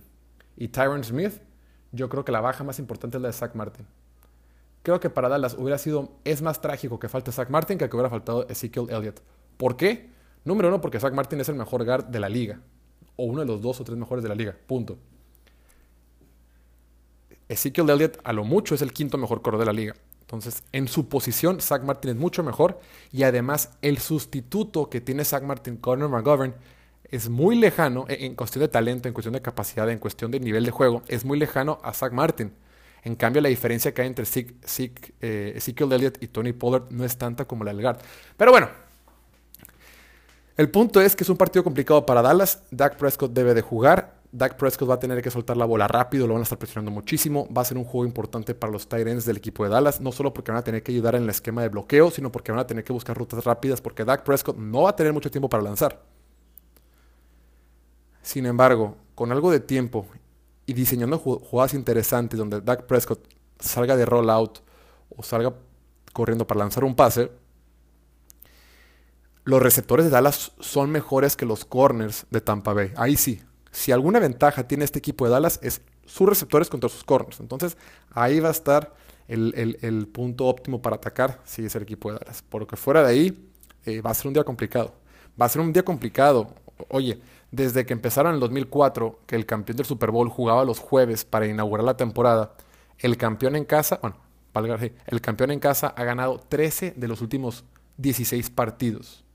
y 0.56 0.68
Tyron 0.68 1.02
Smith, 1.02 1.40
yo 1.90 2.08
creo 2.08 2.24
que 2.24 2.30
la 2.32 2.40
baja 2.40 2.62
más 2.62 2.78
importante 2.78 3.16
es 3.16 3.22
la 3.22 3.28
de 3.28 3.34
Zach 3.34 3.54
Martin. 3.54 3.86
Creo 4.82 5.00
que 5.00 5.10
para 5.10 5.28
Dallas 5.28 5.56
hubiera 5.58 5.78
sido, 5.78 6.12
es 6.24 6.42
más 6.42 6.60
trágico 6.60 7.00
que 7.00 7.08
falte 7.08 7.32
Zach 7.32 7.50
Martin 7.50 7.76
que 7.76 7.88
que 7.88 7.96
hubiera 7.96 8.10
faltado 8.10 8.46
Ezekiel 8.48 8.86
Elliott. 8.90 9.20
¿Por 9.56 9.76
qué? 9.76 10.10
Número 10.44 10.68
uno, 10.68 10.80
porque 10.80 11.00
Zach 11.00 11.12
Martin 11.12 11.40
es 11.40 11.48
el 11.48 11.56
mejor 11.56 11.84
guard 11.84 12.04
de 12.04 12.20
la 12.20 12.28
liga. 12.28 12.60
O 13.16 13.24
uno 13.24 13.40
de 13.40 13.46
los 13.46 13.60
dos 13.60 13.80
o 13.80 13.84
tres 13.84 13.98
mejores 13.98 14.22
de 14.22 14.28
la 14.28 14.34
liga. 14.34 14.56
Punto. 14.66 14.98
Ezekiel 17.48 17.88
Elliott 17.90 18.18
a 18.24 18.32
lo 18.32 18.44
mucho 18.44 18.74
es 18.74 18.82
el 18.82 18.92
quinto 18.92 19.18
mejor 19.18 19.42
corredor 19.42 19.66
de 19.66 19.72
la 19.72 19.78
liga. 19.78 19.94
Entonces, 20.20 20.64
en 20.72 20.88
su 20.88 21.08
posición, 21.08 21.60
Zach 21.60 21.82
Martin 21.84 22.10
es 22.10 22.16
mucho 22.16 22.42
mejor 22.42 22.80
y 23.12 23.22
además 23.22 23.70
el 23.80 23.98
sustituto 23.98 24.90
que 24.90 25.00
tiene 25.00 25.24
Zach 25.24 25.44
Martin, 25.44 25.76
Conor 25.76 26.10
McGovern, 26.10 26.54
es 27.04 27.28
muy 27.28 27.54
lejano 27.54 28.04
en 28.08 28.34
cuestión 28.34 28.62
de 28.62 28.68
talento, 28.68 29.06
en 29.06 29.14
cuestión 29.14 29.34
de 29.34 29.40
capacidad, 29.40 29.88
en 29.88 30.00
cuestión 30.00 30.32
de 30.32 30.40
nivel 30.40 30.64
de 30.64 30.72
juego, 30.72 31.02
es 31.06 31.24
muy 31.24 31.38
lejano 31.38 31.78
a 31.84 31.92
Zach 31.92 32.12
Martin. 32.12 32.52
En 33.04 33.14
cambio, 33.14 33.40
la 33.40 33.48
diferencia 33.48 33.94
que 33.94 34.02
hay 34.02 34.08
entre 34.08 34.24
eh, 34.26 35.52
Ezekiel 35.54 35.92
Elliott 35.92 36.20
y 36.20 36.26
Tony 36.26 36.52
Pollard 36.52 36.90
no 36.90 37.04
es 37.04 37.16
tanta 37.16 37.44
como 37.44 37.62
la 37.62 37.72
del 37.72 37.80
guard. 37.80 38.00
Pero 38.36 38.50
bueno, 38.50 38.68
el 40.56 40.70
punto 40.70 41.00
es 41.00 41.14
que 41.14 41.24
es 41.24 41.30
un 41.30 41.36
partido 41.36 41.62
complicado 41.62 42.06
para 42.06 42.22
Dallas. 42.22 42.62
Dak 42.70 42.96
Prescott 42.96 43.32
debe 43.32 43.54
de 43.54 43.60
jugar. 43.60 44.16
Dak 44.32 44.56
Prescott 44.56 44.88
va 44.88 44.94
a 44.94 44.98
tener 44.98 45.22
que 45.22 45.30
soltar 45.30 45.56
la 45.56 45.64
bola 45.64 45.86
rápido, 45.86 46.26
lo 46.26 46.34
van 46.34 46.40
a 46.40 46.42
estar 46.44 46.58
presionando 46.58 46.90
muchísimo. 46.90 47.48
Va 47.52 47.62
a 47.62 47.64
ser 47.64 47.76
un 47.76 47.84
juego 47.84 48.06
importante 48.06 48.54
para 48.54 48.72
los 48.72 48.86
ends 48.90 49.24
del 49.24 49.36
equipo 49.36 49.64
de 49.64 49.70
Dallas, 49.70 50.00
no 50.00 50.12
solo 50.12 50.32
porque 50.32 50.52
van 50.52 50.58
a 50.58 50.64
tener 50.64 50.82
que 50.82 50.92
ayudar 50.92 51.14
en 51.14 51.24
el 51.24 51.30
esquema 51.30 51.62
de 51.62 51.68
bloqueo, 51.68 52.10
sino 52.10 52.32
porque 52.32 52.52
van 52.52 52.60
a 52.60 52.66
tener 52.66 52.84
que 52.84 52.92
buscar 52.92 53.16
rutas 53.16 53.44
rápidas, 53.44 53.80
porque 53.80 54.04
Dak 54.04 54.24
Prescott 54.24 54.56
no 54.56 54.82
va 54.82 54.90
a 54.90 54.96
tener 54.96 55.12
mucho 55.12 55.30
tiempo 55.30 55.48
para 55.48 55.62
lanzar. 55.62 56.02
Sin 58.22 58.44
embargo, 58.46 58.96
con 59.14 59.32
algo 59.32 59.50
de 59.50 59.60
tiempo 59.60 60.06
y 60.66 60.72
diseñando 60.72 61.18
jugadas 61.18 61.74
interesantes 61.74 62.38
donde 62.38 62.60
Dak 62.60 62.86
Prescott 62.86 63.20
salga 63.60 63.96
de 63.96 64.04
rollout 64.04 64.58
o 65.16 65.22
salga 65.22 65.54
corriendo 66.12 66.46
para 66.46 66.58
lanzar 66.58 66.84
un 66.84 66.94
pase, 66.94 67.30
los 69.46 69.62
receptores 69.62 70.04
de 70.04 70.10
Dallas 70.10 70.52
son 70.58 70.90
mejores 70.90 71.36
que 71.36 71.46
los 71.46 71.64
corners 71.64 72.26
de 72.30 72.40
Tampa 72.40 72.74
Bay. 72.74 72.92
Ahí 72.96 73.16
sí. 73.16 73.40
Si 73.70 73.92
alguna 73.92 74.18
ventaja 74.18 74.66
tiene 74.66 74.84
este 74.84 74.98
equipo 74.98 75.24
de 75.24 75.30
Dallas 75.30 75.60
es 75.62 75.82
sus 76.04 76.28
receptores 76.28 76.68
contra 76.68 76.90
sus 76.90 77.04
corners. 77.04 77.38
Entonces 77.38 77.76
ahí 78.10 78.40
va 78.40 78.48
a 78.48 78.50
estar 78.50 78.92
el, 79.28 80.08
punto 80.12 80.46
óptimo 80.46 80.82
para 80.82 80.96
atacar 80.96 81.40
si 81.44 81.64
es 81.64 81.76
el 81.76 81.84
equipo 81.84 82.10
de 82.10 82.18
Dallas. 82.18 82.42
Porque 82.42 82.74
fuera 82.74 83.04
de 83.04 83.08
ahí 83.08 83.50
eh, 83.84 84.00
va 84.00 84.10
a 84.10 84.14
ser 84.14 84.26
un 84.26 84.34
día 84.34 84.42
complicado. 84.42 84.94
Va 85.40 85.46
a 85.46 85.48
ser 85.48 85.62
un 85.62 85.72
día 85.72 85.84
complicado. 85.84 86.52
Oye, 86.88 87.20
desde 87.52 87.86
que 87.86 87.92
empezaron 87.92 88.30
en 88.30 88.34
el 88.34 88.40
2004, 88.40 89.20
que 89.26 89.36
el 89.36 89.46
campeón 89.46 89.76
del 89.76 89.86
Super 89.86 90.10
Bowl 90.10 90.28
jugaba 90.28 90.64
los 90.64 90.80
jueves 90.80 91.24
para 91.24 91.46
inaugurar 91.46 91.84
la 91.84 91.96
temporada, 91.96 92.56
el 92.98 93.16
campeón 93.16 93.54
en 93.54 93.64
casa, 93.64 94.00
bueno, 94.02 94.16
el 95.06 95.20
campeón 95.20 95.52
en 95.52 95.60
casa 95.60 95.86
ha 95.86 96.02
ganado 96.02 96.40
13 96.48 96.94
de 96.96 97.06
los 97.06 97.20
últimos 97.20 97.64
16 97.98 98.50
partidos. 98.50 99.25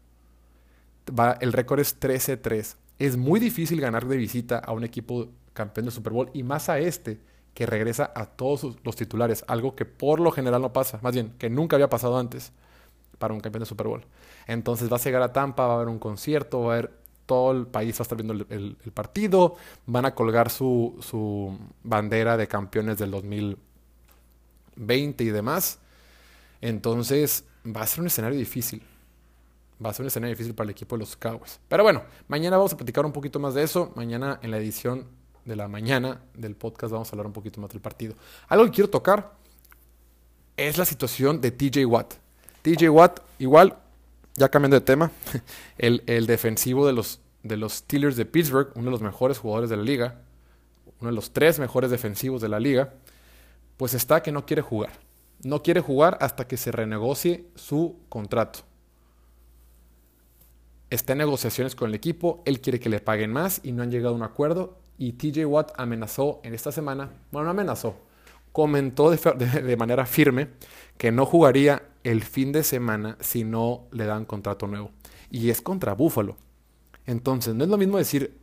Va, 1.07 1.37
el 1.41 1.53
récord 1.53 1.79
es 1.79 1.99
13-3. 1.99 2.75
Es 2.99 3.17
muy 3.17 3.39
difícil 3.39 3.81
ganar 3.81 4.05
de 4.05 4.17
visita 4.17 4.59
a 4.59 4.71
un 4.71 4.83
equipo 4.83 5.29
campeón 5.53 5.85
del 5.85 5.93
Super 5.93 6.13
Bowl 6.13 6.29
y 6.33 6.43
más 6.43 6.69
a 6.69 6.79
este 6.79 7.19
que 7.53 7.65
regresa 7.65 8.11
a 8.15 8.25
todos 8.25 8.77
los 8.83 8.95
titulares, 8.95 9.43
algo 9.47 9.75
que 9.75 9.85
por 9.85 10.19
lo 10.19 10.31
general 10.31 10.61
no 10.61 10.71
pasa, 10.71 10.99
más 11.01 11.13
bien 11.13 11.33
que 11.37 11.49
nunca 11.49 11.75
había 11.75 11.89
pasado 11.89 12.17
antes 12.17 12.53
para 13.17 13.33
un 13.33 13.41
campeón 13.41 13.61
de 13.61 13.65
Super 13.65 13.87
Bowl. 13.87 14.05
Entonces 14.47 14.91
va 14.91 14.97
a 14.97 14.99
llegar 14.99 15.21
a 15.21 15.33
Tampa, 15.33 15.67
va 15.67 15.73
a 15.73 15.75
haber 15.75 15.89
un 15.89 15.99
concierto, 15.99 16.61
va 16.61 16.73
a 16.73 16.77
haber 16.77 16.91
todo 17.25 17.51
el 17.51 17.67
país 17.67 17.95
va 17.95 17.99
a 17.99 18.03
estar 18.03 18.17
viendo 18.17 18.45
el, 18.49 18.75
partido, 18.93 19.55
van 19.85 20.05
a 20.05 20.13
colgar 20.13 20.49
su, 20.49 20.97
su, 21.01 21.57
bandera 21.83 22.35
de 22.35 22.47
campeones 22.47 22.97
del 22.97 23.11
2020 23.11 25.23
y 25.23 25.29
demás. 25.29 25.79
Entonces 26.59 27.45
va 27.65 27.83
a 27.83 27.87
ser 27.87 28.01
un 28.01 28.07
escenario 28.07 28.37
difícil. 28.37 28.83
Va 29.83 29.89
a 29.89 29.93
ser 29.93 30.03
un 30.03 30.07
escenario 30.07 30.35
difícil 30.35 30.53
para 30.53 30.65
el 30.65 30.71
equipo 30.71 30.95
de 30.95 30.99
los 30.99 31.15
Cowboys. 31.15 31.59
Pero 31.67 31.83
bueno, 31.83 32.03
mañana 32.27 32.57
vamos 32.57 32.73
a 32.73 32.77
platicar 32.77 33.05
un 33.05 33.11
poquito 33.11 33.39
más 33.39 33.53
de 33.53 33.63
eso. 33.63 33.91
Mañana 33.95 34.39
en 34.43 34.51
la 34.51 34.57
edición 34.57 35.07
de 35.45 35.55
la 35.55 35.67
mañana 35.67 36.21
del 36.35 36.55
podcast 36.55 36.91
vamos 36.91 37.09
a 37.09 37.11
hablar 37.13 37.25
un 37.25 37.33
poquito 37.33 37.59
más 37.59 37.71
del 37.71 37.81
partido. 37.81 38.15
Algo 38.47 38.65
que 38.65 38.71
quiero 38.71 38.89
tocar 38.89 39.33
es 40.55 40.77
la 40.77 40.85
situación 40.85 41.41
de 41.41 41.51
TJ 41.51 41.85
Watt. 41.85 42.13
TJ 42.61 42.89
Watt, 42.89 43.21
igual, 43.39 43.77
ya 44.35 44.49
cambiando 44.49 44.75
de 44.75 44.81
tema, 44.81 45.11
el, 45.77 46.27
defensivo 46.27 46.85
de 46.85 46.93
los 46.93 47.19
Steelers 47.73 48.15
de 48.15 48.25
Pittsburgh, 48.25 48.71
uno 48.75 48.85
de 48.85 48.91
los 48.91 49.01
mejores 49.01 49.39
jugadores 49.39 49.69
de 49.69 49.77
la 49.77 49.83
liga, 49.83 50.21
uno 50.99 51.09
de 51.09 51.15
los 51.15 51.31
tres 51.31 51.57
mejores 51.57 51.89
defensivos 51.89 52.41
de 52.41 52.49
la 52.49 52.59
liga, 52.59 52.93
pues 53.77 53.95
está 53.95 54.21
que 54.21 54.31
no 54.31 54.45
quiere 54.45 54.61
jugar. 54.61 54.91
No 55.43 55.63
quiere 55.63 55.81
jugar 55.81 56.19
hasta 56.21 56.47
que 56.47 56.55
se 56.55 56.71
renegocie 56.71 57.47
su 57.55 57.97
contrato. 58.09 58.59
Está 60.91 61.13
en 61.13 61.19
negociaciones 61.19 61.73
con 61.73 61.87
el 61.87 61.95
equipo, 61.95 62.43
él 62.45 62.59
quiere 62.59 62.81
que 62.81 62.89
le 62.89 62.99
paguen 62.99 63.31
más 63.31 63.61
y 63.63 63.71
no 63.71 63.81
han 63.81 63.89
llegado 63.89 64.13
a 64.13 64.17
un 64.17 64.23
acuerdo. 64.23 64.77
Y 64.97 65.13
TJ 65.13 65.45
Watt 65.45 65.71
amenazó 65.77 66.41
en 66.43 66.53
esta 66.53 66.73
semana, 66.73 67.09
bueno, 67.31 67.45
no 67.45 67.51
amenazó, 67.51 67.95
comentó 68.51 69.09
de, 69.09 69.77
manera 69.77 70.05
firme 70.05 70.49
que 70.97 71.13
no 71.13 71.25
jugaría 71.25 71.81
el 72.03 72.21
fin 72.21 72.51
de 72.51 72.63
semana 72.63 73.17
si 73.21 73.45
no 73.45 73.85
le 73.91 74.05
dan 74.05 74.25
contrato 74.25 74.67
nuevo. 74.67 74.91
Y 75.31 75.49
es 75.49 75.61
contra 75.61 75.93
Buffalo. 75.93 76.35
Entonces, 77.05 77.55
no 77.55 77.63
es 77.63 77.69
lo 77.69 77.77
mismo 77.77 77.97
decir 77.97 78.37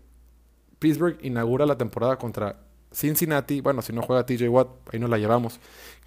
Pittsburgh 0.78 1.18
inaugura 1.22 1.66
la 1.66 1.76
temporada 1.76 2.16
contra 2.16 2.60
Cincinnati, 2.90 3.60
bueno, 3.60 3.82
si 3.82 3.92
no 3.92 4.00
juega 4.00 4.24
TJ 4.24 4.48
Watt, 4.48 4.68
ahí 4.90 4.98
nos 4.98 5.10
la 5.10 5.18
llevamos, 5.18 5.60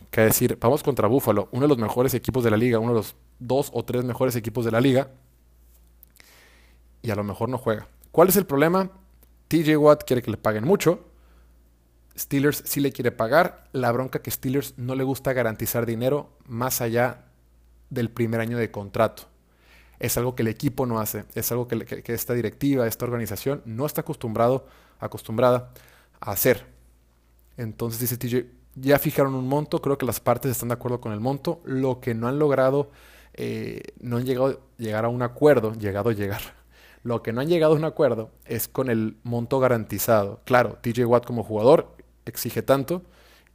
que 0.10 0.22
decir, 0.22 0.58
vamos 0.60 0.82
contra 0.82 1.08
Buffalo, 1.08 1.50
uno 1.52 1.66
de 1.66 1.68
los 1.68 1.78
mejores 1.78 2.16
equipos 2.16 2.44
de 2.44 2.50
la 2.50 2.58
liga, 2.58 2.80
uno 2.80 2.94
de 2.94 2.98
los 2.98 3.16
dos 3.38 3.70
o 3.74 3.86
tres 3.86 4.04
mejores 4.04 4.36
equipos 4.36 4.66
de 4.66 4.72
la 4.72 4.82
liga, 4.82 5.12
y 7.02 7.12
a 7.12 7.16
lo 7.16 7.24
mejor 7.24 7.50
no 7.50 7.58
juega. 7.58 7.88
¿Cuál 8.12 8.30
es 8.30 8.36
el 8.36 8.46
problema? 8.46 8.92
TJ 9.48 9.78
Watt 9.78 10.04
quiere 10.06 10.22
que 10.22 10.32
le 10.32 10.38
paguen 10.38 10.66
mucho, 10.66 11.06
Steelers 12.18 12.64
sí 12.66 12.80
le 12.80 12.92
quiere 12.92 13.12
pagar, 13.12 13.70
la 13.72 13.92
bronca 13.92 14.22
que 14.22 14.32
Steelers 14.32 14.78
no 14.78 14.96
le 14.96 15.04
gusta 15.04 15.34
garantizar 15.34 15.86
dinero 15.86 16.30
más 16.46 16.82
allá 16.82 17.26
del 17.90 18.10
primer 18.10 18.42
año 18.42 18.58
de 18.58 18.72
contrato 18.72 19.32
es 20.02 20.18
algo 20.18 20.36
que 20.36 20.42
el 20.42 20.48
equipo 20.48 20.88
no 20.88 21.00
hace, 21.00 21.26
es 21.36 21.52
algo 21.52 21.68
que, 21.68 22.04
esta 22.08 22.34
directiva, 22.34 22.88
esta 22.88 23.06
organización 23.06 23.62
no 23.66 23.86
está 23.86 24.02
acostumbrado, 24.02 24.66
acostumbrada 25.00 25.72
a 26.20 26.32
hacer. 26.32 26.66
Entonces 27.56 28.00
dice 28.00 28.18
TJ, 28.18 28.48
ya 28.76 28.98
fijaron 28.98 29.36
un 29.36 29.48
monto, 29.48 29.80
creo 29.80 30.00
que 30.00 30.08
las 30.08 30.20
partes 30.20 30.52
están 30.52 30.70
de 30.70 30.74
acuerdo 30.74 31.00
con 31.00 31.12
el 31.14 31.20
monto, 31.20 31.62
lo 31.66 32.00
que 32.00 32.16
no 32.16 32.28
han 32.28 32.40
logrado, 32.40 32.90
eh, 33.36 33.84
no 34.00 34.18
han 34.18 34.26
llegado 34.26 34.62
llegar 34.78 35.06
a 35.06 35.10
un 35.10 35.22
acuerdo, 35.22 35.74
llegado 35.76 36.10
a 36.10 36.14
llegar. 36.14 36.42
Lo 37.04 37.24
que 37.24 37.34
no 37.34 37.42
han 37.42 37.48
llegado 37.48 37.74
a 37.74 37.78
un 37.78 37.86
acuerdo 37.86 38.32
es 38.46 38.68
con 38.68 38.90
el 38.90 39.18
monto 39.24 39.60
garantizado. 39.60 40.42
Claro, 40.46 40.78
TJ 40.82 41.06
Watt 41.06 41.26
como 41.26 41.44
jugador 41.44 41.96
exige 42.26 42.62
tanto 42.62 43.04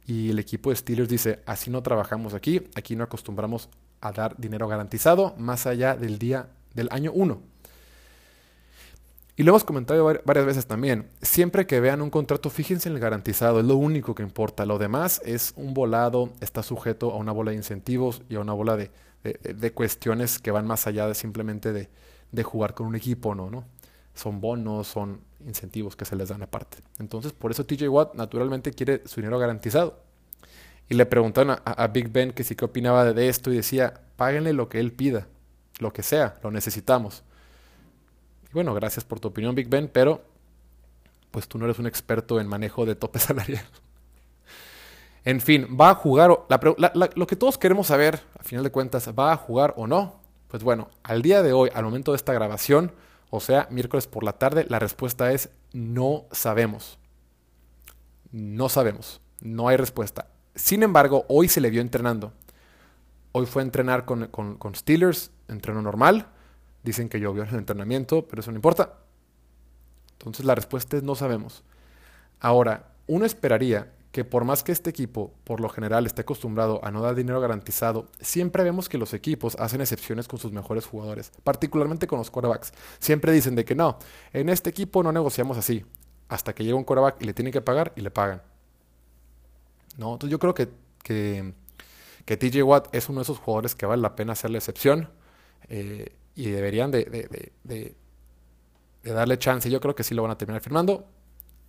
y 0.05 0.29
el 0.29 0.39
equipo 0.39 0.69
de 0.69 0.75
Steelers 0.75 1.09
dice, 1.09 1.41
así 1.45 1.69
no 1.69 1.81
trabajamos 1.83 2.33
aquí, 2.33 2.61
aquí 2.75 2.95
no 2.95 3.03
acostumbramos 3.03 3.69
a 4.01 4.11
dar 4.11 4.37
dinero 4.37 4.67
garantizado 4.67 5.33
más 5.37 5.65
allá 5.65 5.95
del 5.95 6.19
día 6.19 6.49
del 6.73 6.89
año 6.91 7.11
1. 7.13 7.41
Y 9.39 9.43
lo 9.43 9.51
hemos 9.51 9.63
comentado 9.63 10.03
varias 10.25 10.45
veces 10.47 10.65
también. 10.65 11.09
Siempre 11.21 11.67
que 11.67 11.79
vean 11.79 12.01
un 12.01 12.09
contrato, 12.09 12.49
fíjense 12.49 12.89
en 12.89 12.95
el 12.95 13.01
garantizado, 13.01 13.59
es 13.59 13.65
lo 13.67 13.75
único 13.75 14.15
que 14.15 14.23
importa. 14.23 14.65
Lo 14.65 14.79
demás 14.79 15.21
es 15.23 15.53
un 15.55 15.75
volado, 15.75 16.33
está 16.41 16.63
sujeto 16.63 17.11
a 17.11 17.17
una 17.17 17.31
bola 17.31 17.51
de 17.51 17.57
incentivos 17.57 18.23
y 18.29 18.35
a 18.35 18.39
una 18.39 18.53
bola 18.53 18.75
de, 18.77 18.89
cuestiones 19.73 20.39
que 20.39 20.49
van 20.49 20.65
más 20.65 20.87
allá 20.87 21.07
de 21.07 21.13
simplemente 21.13 21.71
de, 21.71 21.89
jugar 22.43 22.73
con 22.73 22.87
un 22.87 22.95
equipo, 22.95 23.35
¿no? 23.35 23.49
¿no? 23.49 23.65
Son 24.13 24.41
bonos, 24.41 24.87
son 24.87 25.21
incentivos 25.45 25.95
que 25.95 26.05
se 26.05 26.15
les 26.15 26.29
dan 26.29 26.41
aparte. 26.43 26.77
Entonces, 26.99 27.33
por 27.33 27.51
eso 27.51 27.65
TJ 27.65 27.87
Watt 27.89 28.15
naturalmente 28.15 28.71
quiere 28.71 29.01
su 29.05 29.21
dinero 29.21 29.39
garantizado. 29.39 30.01
Y 30.89 30.95
le 30.95 31.05
preguntaron 31.05 31.57
a, 31.63 31.87
Big 31.87 32.09
Ben 32.09 32.31
que 32.31 32.43
si 32.43 32.55
qué 32.55 32.65
opinaba 32.65 33.11
de 33.13 33.27
esto 33.27 33.51
y 33.51 33.57
decía, 33.57 34.01
páguenle 34.15 34.53
lo 34.53 34.69
que 34.69 34.79
él 34.79 34.93
pida, 34.93 35.27
lo 35.79 35.91
que 35.91 36.01
sea, 36.01 36.39
lo 36.41 36.49
necesitamos. 36.49 37.23
Y 38.49 38.53
bueno, 38.53 38.73
gracias 38.73 39.03
por 39.03 39.19
tu 39.19 39.27
opinión, 39.27 39.53
Big 39.53 39.67
Ben, 39.67 39.89
pero 39.91 40.23
pues 41.31 41.47
tú 41.47 41.57
no 41.57 41.65
eres 41.65 41.77
un 41.77 41.87
experto 41.87 42.39
en 42.39 42.47
manejo 42.47 42.85
de 42.85 42.95
tope 42.95 43.19
salarial. 43.19 43.65
en 45.25 45.41
fin, 45.41 45.67
¿va 45.79 45.89
a 45.89 45.95
jugar? 45.95 46.29
lo 47.15 47.27
que 47.27 47.35
todos 47.35 47.57
queremos 47.57 47.87
saber, 47.87 48.21
a 48.39 48.43
final 48.43 48.63
de 48.63 48.71
cuentas, 48.71 49.09
¿va 49.09 49.33
a 49.33 49.37
jugar 49.37 49.73
o 49.75 49.87
no? 49.87 50.26
Pues 50.47 50.63
bueno, 50.63 50.89
al 51.03 51.21
día 51.21 51.43
de 51.43 51.53
hoy, 51.53 51.69
al 51.73 51.83
momento 51.83 52.11
de 52.11 52.17
esta 52.17 52.33
grabación, 52.33 52.93
o 53.29 53.39
sea, 53.39 53.67
miércoles 53.69 54.07
por 54.07 54.23
la 54.23 54.33
tarde, 54.33 54.65
la 54.69 54.79
respuesta 54.79 55.31
es 55.31 55.49
no 55.73 56.25
sabemos. 56.31 56.99
No 58.31 58.69
sabemos. 58.69 59.21
No 59.41 59.67
hay 59.67 59.77
respuesta. 59.77 60.27
Sin 60.55 60.83
embargo, 60.83 61.25
hoy 61.27 61.47
se 61.49 61.61
le 61.61 61.69
vio 61.69 61.81
entrenando. 61.81 62.33
Hoy 63.31 63.45
fue 63.45 63.61
a 63.61 63.65
entrenar 63.65 64.05
con, 64.05 64.75
Steelers, 64.75 65.31
entreno 65.47 65.81
normal. 65.81 66.27
Dicen 66.83 67.09
que 67.09 67.19
llovió 67.19 67.43
en 67.43 67.49
el 67.49 67.55
entrenamiento, 67.55 68.25
pero 68.27 68.39
eso 68.39 68.51
no 68.51 68.57
importa. 68.57 68.93
Entonces 70.13 70.45
la 70.45 70.55
respuesta 70.55 70.97
es 70.97 71.03
no 71.03 71.15
sabemos. 71.15 71.63
Ahora, 72.39 72.93
uno 73.05 73.25
esperaría 73.25 73.91
que 74.17 74.25
por 74.25 74.45
más 74.45 74.63
que 74.63 74.71
este 74.71 74.89
equipo, 74.89 75.31
por 75.43 75.59
lo 75.59 75.69
general, 75.69 76.07
esté 76.07 76.21
acostumbrado 76.21 76.83
a 76.83 76.89
no 76.89 77.03
dar 77.03 77.13
dinero 77.13 77.39
garantizado, 77.39 78.07
siempre 78.19 78.63
vemos 78.63 78.89
que 78.89 78.97
los 78.97 79.13
equipos 79.13 79.55
hacen 79.59 79.79
excepciones 79.79 80.27
con 80.27 80.39
sus 80.39 80.51
mejores 80.51 80.87
jugadores, 80.87 81.31
particularmente 81.43 82.07
con 82.07 82.17
los 82.17 82.31
quarterbacks. 82.31 82.73
Siempre 82.97 83.31
dicen 83.31 83.53
de 83.53 83.63
que 83.63 83.75
no, 83.75 83.99
en 84.33 84.49
este 84.49 84.71
equipo 84.71 85.03
no 85.03 85.11
negociamos 85.11 85.55
así, 85.55 85.85
hasta 86.29 86.55
que 86.55 86.63
llega 86.63 86.75
un 86.75 86.83
quarterback 86.83 87.21
y 87.21 87.25
le 87.25 87.35
tienen 87.35 87.53
que 87.53 87.61
pagar 87.61 87.93
y 87.95 88.01
le 88.01 88.09
pagan. 88.09 88.41
¿no? 89.97 90.13
Entonces 90.13 90.31
yo 90.31 90.39
creo 90.39 90.55
que, 90.55 90.67
que, 91.03 91.53
TJ 92.25 92.63
Watt 92.63 92.87
es 92.95 93.09
uno 93.09 93.19
de 93.19 93.21
esos 93.21 93.37
jugadores 93.37 93.75
que 93.75 93.85
vale 93.85 94.01
la 94.01 94.15
pena 94.15 94.33
hacer 94.33 94.49
la 94.49 94.57
excepción 94.57 95.11
eh, 95.69 96.11
y 96.33 96.49
deberían 96.49 96.89
de, 96.89 97.03
de, 97.05 97.51
de, 97.63 97.95
de, 99.03 99.13
darle 99.13 99.37
chance. 99.37 99.69
Yo 99.69 99.79
creo 99.79 99.93
que 99.93 100.03
sí 100.03 100.15
lo 100.15 100.23
van 100.23 100.31
a 100.31 100.39
terminar 100.39 100.63
firmando. 100.63 101.07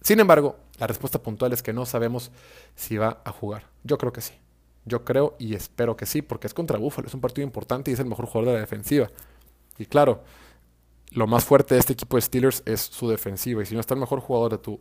Sin 0.00 0.21
embargo, 0.21 0.57
la 0.78 0.87
respuesta 0.87 1.21
puntual 1.21 1.52
es 1.52 1.62
que 1.62 1.73
no 1.73 1.87
sabemos 1.87 2.31
si 2.75 2.97
va 2.97 3.21
a 3.25 3.33
jugar. 3.33 3.64
Yo 3.85 3.99
creo 3.99 4.12
que 4.12 4.21
sí. 4.21 4.35
Yo 4.85 5.05
creo 5.05 5.37
y 5.38 5.55
espero 5.55 5.97
que 5.97 6.07
sí, 6.07 6.23
porque 6.23 6.47
es 6.47 6.55
contra 6.55 6.78
Buffalo, 6.78 7.09
es 7.09 7.14
un 7.14 7.21
partido 7.21 7.47
importante 7.47 7.90
y 7.90 7.95
es 7.95 8.00
el 8.00 8.07
mejor 8.07 8.26
jugador 8.26 8.47
de 8.49 8.55
la 8.55 8.61
defensiva. 8.61 9.09
Y 9.76 9.87
claro, 9.87 10.23
lo 11.11 11.26
más 11.26 11.45
fuerte 11.45 11.75
de 11.75 11.81
este 11.81 11.93
equipo 11.93 12.17
de 12.17 12.23
Steelers 12.23 12.62
es 12.64 12.81
su 12.81 13.09
defensiva. 13.09 13.62
Y 13.62 13.67
si 13.67 13.75
no 13.75 13.81
está 13.81 13.95
el 13.95 14.00
mejor 14.00 14.21
jugador 14.21 14.52
de 14.52 14.59
tu, 14.59 14.81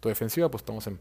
tu 0.00 0.08
defensiva, 0.08 0.50
pues 0.50 0.62
estamos 0.62 0.86
en 0.86 0.98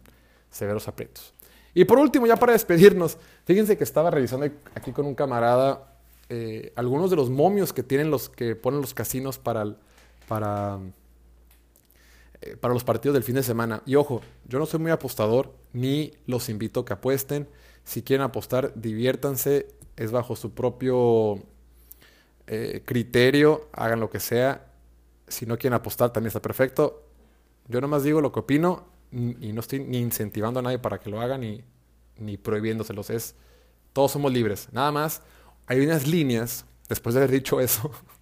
severos 0.49 0.87
aprietos. 0.87 1.33
Y 1.73 1.85
por 1.85 1.97
último, 1.97 2.27
ya 2.27 2.35
para 2.35 2.53
despedirnos, 2.53 3.17
fíjense 3.45 3.77
que 3.77 3.83
estaba 3.83 4.11
revisando 4.11 4.45
aquí 4.75 4.91
con 4.91 5.07
un 5.07 5.15
camarada 5.15 5.93
eh, 6.29 6.71
algunos 6.75 7.09
de 7.09 7.15
los 7.15 7.29
momios 7.29 7.73
que 7.73 7.83
tienen 7.83 8.09
los 8.09 8.29
que 8.29 8.55
ponen 8.55 8.81
los 8.81 8.93
casinos 8.93 9.37
para, 9.37 9.75
para 10.27 10.79
eh, 12.45 12.57
para 12.57 12.73
los 12.73 12.83
partidos 12.83 13.13
del 13.13 13.23
fin 13.23 13.35
de 13.35 13.43
semana. 13.43 13.81
Y 13.85 13.95
ojo, 13.95 14.21
yo 14.47 14.59
no 14.59 14.65
soy 14.65 14.79
muy 14.79 14.91
apostador, 14.91 15.53
ni 15.71 16.11
los 16.25 16.49
invito 16.49 16.81
a 16.81 16.85
que 16.85 16.93
apuesten. 16.93 17.47
Si 17.83 18.01
quieren 18.03 18.23
apostar, 18.23 18.73
diviértanse, 18.75 19.67
es 19.95 20.11
bajo 20.11 20.35
su 20.35 20.53
propio 20.53 21.41
eh, 22.47 22.81
criterio, 22.85 23.69
hagan 23.71 23.99
lo 23.99 24.09
que 24.09 24.19
sea. 24.19 24.73
Si 25.27 25.45
no 25.45 25.57
quieren 25.57 25.75
apostar, 25.75 26.11
también 26.11 26.27
está 26.27 26.41
perfecto. 26.41 27.03
Yo 27.67 27.79
nomás 27.79 28.03
digo 28.03 28.19
lo 28.19 28.31
que 28.31 28.39
opino 28.41 28.85
y 29.11 29.53
no 29.53 29.59
estoy 29.61 29.79
ni 29.79 29.99
incentivando 29.99 30.59
a 30.59 30.63
nadie 30.63 30.79
para 30.79 30.99
que 30.99 31.09
lo 31.09 31.21
hagan 31.21 31.41
ni, 31.41 31.63
ni 32.17 32.37
prohibiéndoselos. 32.37 33.09
Es, 33.09 33.35
todos 33.93 34.11
somos 34.11 34.33
libres. 34.33 34.67
Nada 34.71 34.91
más, 34.91 35.21
hay 35.67 35.79
unas 35.79 36.07
líneas, 36.07 36.65
después 36.89 37.15
de 37.15 37.21
haber 37.21 37.31
dicho 37.31 37.61
eso, 37.61 37.91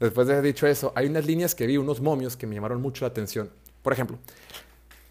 después 0.00 0.26
de 0.26 0.34
haber 0.34 0.44
dicho 0.44 0.66
eso, 0.66 0.92
hay 0.94 1.06
unas 1.06 1.26
líneas 1.26 1.54
que 1.54 1.66
vi, 1.66 1.76
unos 1.76 2.00
momios 2.00 2.36
que 2.36 2.46
me 2.46 2.54
llamaron 2.54 2.80
mucho 2.80 3.04
la 3.04 3.08
atención. 3.08 3.50
Por 3.82 3.92
ejemplo, 3.92 4.18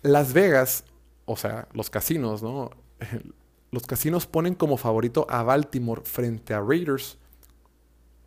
Las 0.01 0.34
Vegas, 0.34 0.84
o 1.25 1.36
sea, 1.36 1.67
los 1.74 1.89
casinos, 1.89 2.41
¿no? 2.44 2.72
Los 3.70 3.86
casinos 3.86 4.27
ponen 4.27 4.56
como 4.56 4.77
favorito 4.77 5.27
a 5.29 5.44
Baltimore 5.44 6.01
frente 6.06 6.53
a 6.53 6.62
Raiders 6.62 7.17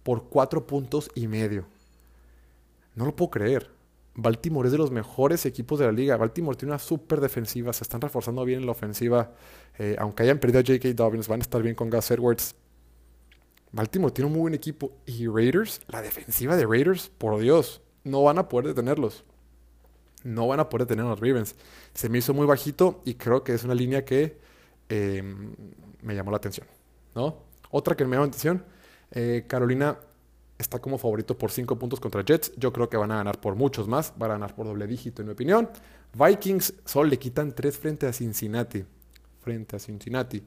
por 0.02 0.24
cuatro 0.24 0.66
puntos 0.66 1.10
y 1.14 1.28
medio. 1.28 1.64
No 2.94 3.06
lo 3.06 3.16
puedo 3.16 3.30
creer. 3.30 3.70
Baltimore 4.14 4.66
es 4.66 4.72
de 4.72 4.78
los 4.78 4.90
mejores 4.90 5.46
equipos 5.46 5.78
de 5.78 5.86
la 5.86 5.92
liga. 5.92 6.16
Baltimore 6.16 6.56
tiene 6.56 6.72
una 6.72 6.78
súper 6.78 7.20
defensiva, 7.20 7.72
se 7.72 7.84
están 7.84 8.00
reforzando 8.00 8.44
bien 8.44 8.60
en 8.60 8.66
la 8.66 8.72
ofensiva. 8.72 9.32
Eh, 9.78 9.96
aunque 9.98 10.24
hayan 10.24 10.38
perdido 10.38 10.60
a 10.60 10.62
J.K. 10.62 10.92
Dobbins, 10.94 11.28
van 11.28 11.40
a 11.40 11.42
estar 11.42 11.62
bien 11.62 11.74
con 11.74 11.88
Gus 11.88 12.10
Edwards. 12.10 12.54
Baltimore 13.72 14.12
tiene 14.12 14.26
un 14.26 14.32
muy 14.32 14.40
buen 14.42 14.54
equipo. 14.54 14.92
Y 15.06 15.26
Raiders, 15.26 15.80
la 15.88 16.02
defensiva 16.02 16.56
de 16.56 16.66
Raiders, 16.66 17.10
por 17.16 17.38
Dios, 17.40 17.82
no 18.04 18.22
van 18.22 18.38
a 18.38 18.48
poder 18.48 18.68
detenerlos. 18.68 19.24
No 20.24 20.48
van 20.48 20.60
a 20.60 20.68
poder 20.68 20.86
detener 20.86 21.06
a 21.06 21.10
los 21.10 21.20
Ravens. 21.20 21.54
Se 21.94 22.08
me 22.08 22.18
hizo 22.18 22.34
muy 22.34 22.46
bajito 22.46 23.00
y 23.04 23.14
creo 23.14 23.42
que 23.42 23.54
es 23.54 23.64
una 23.64 23.74
línea 23.74 24.04
que 24.04 24.38
em, 24.88 25.54
me 26.02 26.14
llamó 26.14 26.30
la 26.30 26.36
atención. 26.36 26.66
¿no? 27.14 27.38
Otra 27.70 27.96
que 27.96 28.04
me 28.04 28.12
llamó 28.12 28.24
la 28.24 28.28
atención, 28.28 28.64
eh, 29.12 29.44
Carolina 29.46 29.98
está 30.58 30.78
como 30.78 30.98
favorito 30.98 31.38
por 31.38 31.50
5 31.50 31.78
puntos 31.78 32.00
contra 32.00 32.22
Jets. 32.22 32.52
Yo 32.56 32.72
creo 32.72 32.88
que 32.90 32.96
van 32.96 33.10
a 33.12 33.16
ganar 33.16 33.40
por 33.40 33.54
muchos 33.54 33.88
más. 33.88 34.12
Van 34.18 34.30
a 34.30 34.34
ganar 34.34 34.54
por 34.54 34.66
doble 34.66 34.86
dígito, 34.86 35.22
en 35.22 35.28
mi 35.28 35.32
opinión. 35.32 35.70
Vikings 36.12 36.74
solo 36.84 37.08
le 37.08 37.18
quitan 37.18 37.54
3 37.54 37.78
frente 37.78 38.06
a 38.06 38.12
Cincinnati. 38.12 38.84
Frente 39.40 39.76
a 39.76 39.78
Cincinnati. 39.78 40.42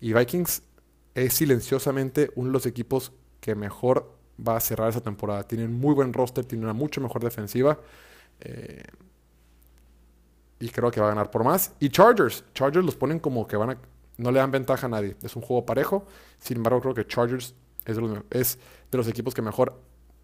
Y 0.00 0.12
Vikings 0.12 0.62
es 1.16 1.32
silenciosamente 1.32 2.30
uno 2.34 2.48
de 2.48 2.52
los 2.52 2.66
equipos 2.66 3.10
que 3.40 3.54
mejor 3.54 4.12
va 4.46 4.56
a 4.56 4.60
cerrar 4.60 4.90
esa 4.90 5.00
temporada. 5.00 5.44
Tienen 5.44 5.72
muy 5.72 5.94
buen 5.94 6.12
roster, 6.12 6.44
tienen 6.44 6.64
una 6.64 6.74
mucho 6.74 7.00
mejor 7.00 7.24
defensiva. 7.24 7.80
Eh, 8.40 8.82
y 10.60 10.68
creo 10.68 10.90
que 10.90 11.00
va 11.00 11.06
a 11.06 11.08
ganar 11.10 11.30
por 11.30 11.42
más. 11.42 11.72
Y 11.80 11.88
Chargers. 11.88 12.44
Chargers 12.52 12.84
los 12.84 12.96
ponen 12.96 13.18
como 13.18 13.46
que 13.46 13.56
van 13.56 13.70
a. 13.70 13.78
No 14.18 14.30
le 14.30 14.40
dan 14.40 14.50
ventaja 14.50 14.86
a 14.86 14.90
nadie. 14.90 15.16
Es 15.22 15.34
un 15.36 15.42
juego 15.42 15.64
parejo. 15.64 16.06
Sin 16.38 16.58
embargo, 16.58 16.82
creo 16.82 16.94
que 16.94 17.06
Chargers 17.06 17.54
es 17.86 17.96
de 17.96 18.02
los, 18.02 18.18
es 18.30 18.58
de 18.90 18.98
los 18.98 19.08
equipos 19.08 19.32
que 19.34 19.40
mejor. 19.40 19.80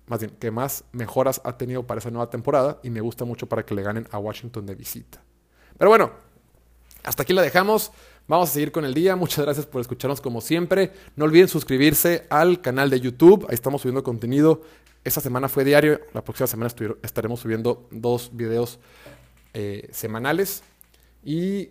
Más 0.09 0.21
bien, 0.21 0.37
que 0.39 0.51
más 0.51 0.85
mejoras 0.93 1.41
ha 1.45 1.57
tenido 1.57 1.87
para 1.87 2.01
esa 2.01 2.11
nueva 2.11 2.29
temporada. 2.29 2.81
Y 2.83 2.91
me 2.91 3.01
gusta 3.01 3.25
mucho 3.25 3.49
para 3.49 3.65
que 3.65 3.75
le 3.75 3.83
ganen 3.83 4.07
a 4.11 4.19
Washington 4.19 4.67
de 4.67 4.75
visita. 4.75 5.23
Pero 5.79 5.89
bueno, 5.89 6.13
hasta 7.03 7.23
aquí 7.23 7.33
la 7.33 7.41
dejamos. 7.41 7.93
Vamos 8.29 8.50
a 8.50 8.52
seguir 8.52 8.73
con 8.73 8.85
el 8.85 8.95
día. 8.95 9.17
Muchas 9.17 9.45
gracias 9.45 9.67
por 9.67 9.81
escucharnos 9.81 10.21
como 10.21 10.41
siempre. 10.41 10.93
No 11.17 11.25
olviden 11.25 11.49
suscribirse 11.49 12.26
al 12.31 12.61
canal 12.61 12.88
de 12.88 13.00
YouTube. 13.00 13.47
Ahí 13.49 13.55
estamos 13.55 13.83
subiendo 13.83 14.02
contenido. 14.02 14.62
Esta 15.05 15.21
semana 15.21 15.49
fue 15.49 15.64
diario. 15.64 16.00
La 16.12 16.23
próxima 16.23 16.47
semana 16.47 16.73
estaremos 17.02 17.41
subiendo 17.41 17.88
dos 17.91 18.31
videos 18.33 18.79
eh, 19.55 19.88
semanales. 19.90 20.62
Y, 21.25 21.70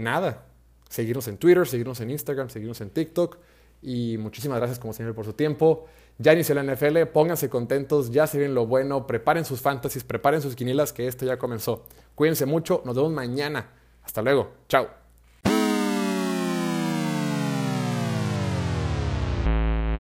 nada, 0.00 0.46
seguirnos 0.88 1.28
en 1.28 1.38
Twitter, 1.38 1.66
seguirnos 1.66 2.00
en 2.00 2.10
Instagram, 2.10 2.50
seguirnos 2.50 2.80
en 2.80 2.90
TikTok. 2.90 3.38
Y 3.80 4.18
muchísimas 4.18 4.58
gracias 4.58 4.78
como 4.78 4.92
siempre 4.92 5.14
por 5.14 5.24
su 5.24 5.32
tiempo. 5.32 5.86
Ya 6.18 6.32
inició 6.32 6.54
la 6.54 6.64
NFL, 6.64 7.04
pónganse 7.12 7.48
contentos, 7.48 8.10
ya 8.10 8.26
se 8.26 8.38
ven 8.38 8.52
lo 8.52 8.66
bueno, 8.66 9.06
preparen 9.06 9.44
sus 9.44 9.60
fantasies, 9.60 10.02
preparen 10.02 10.42
sus 10.42 10.56
quinielas 10.56 10.92
que 10.92 11.06
esto 11.06 11.24
ya 11.24 11.38
comenzó. 11.38 11.86
Cuídense 12.16 12.44
mucho, 12.44 12.82
nos 12.84 12.96
vemos 12.96 13.12
mañana. 13.12 13.70
Hasta 14.02 14.20
luego, 14.20 14.50
chao. 14.68 15.07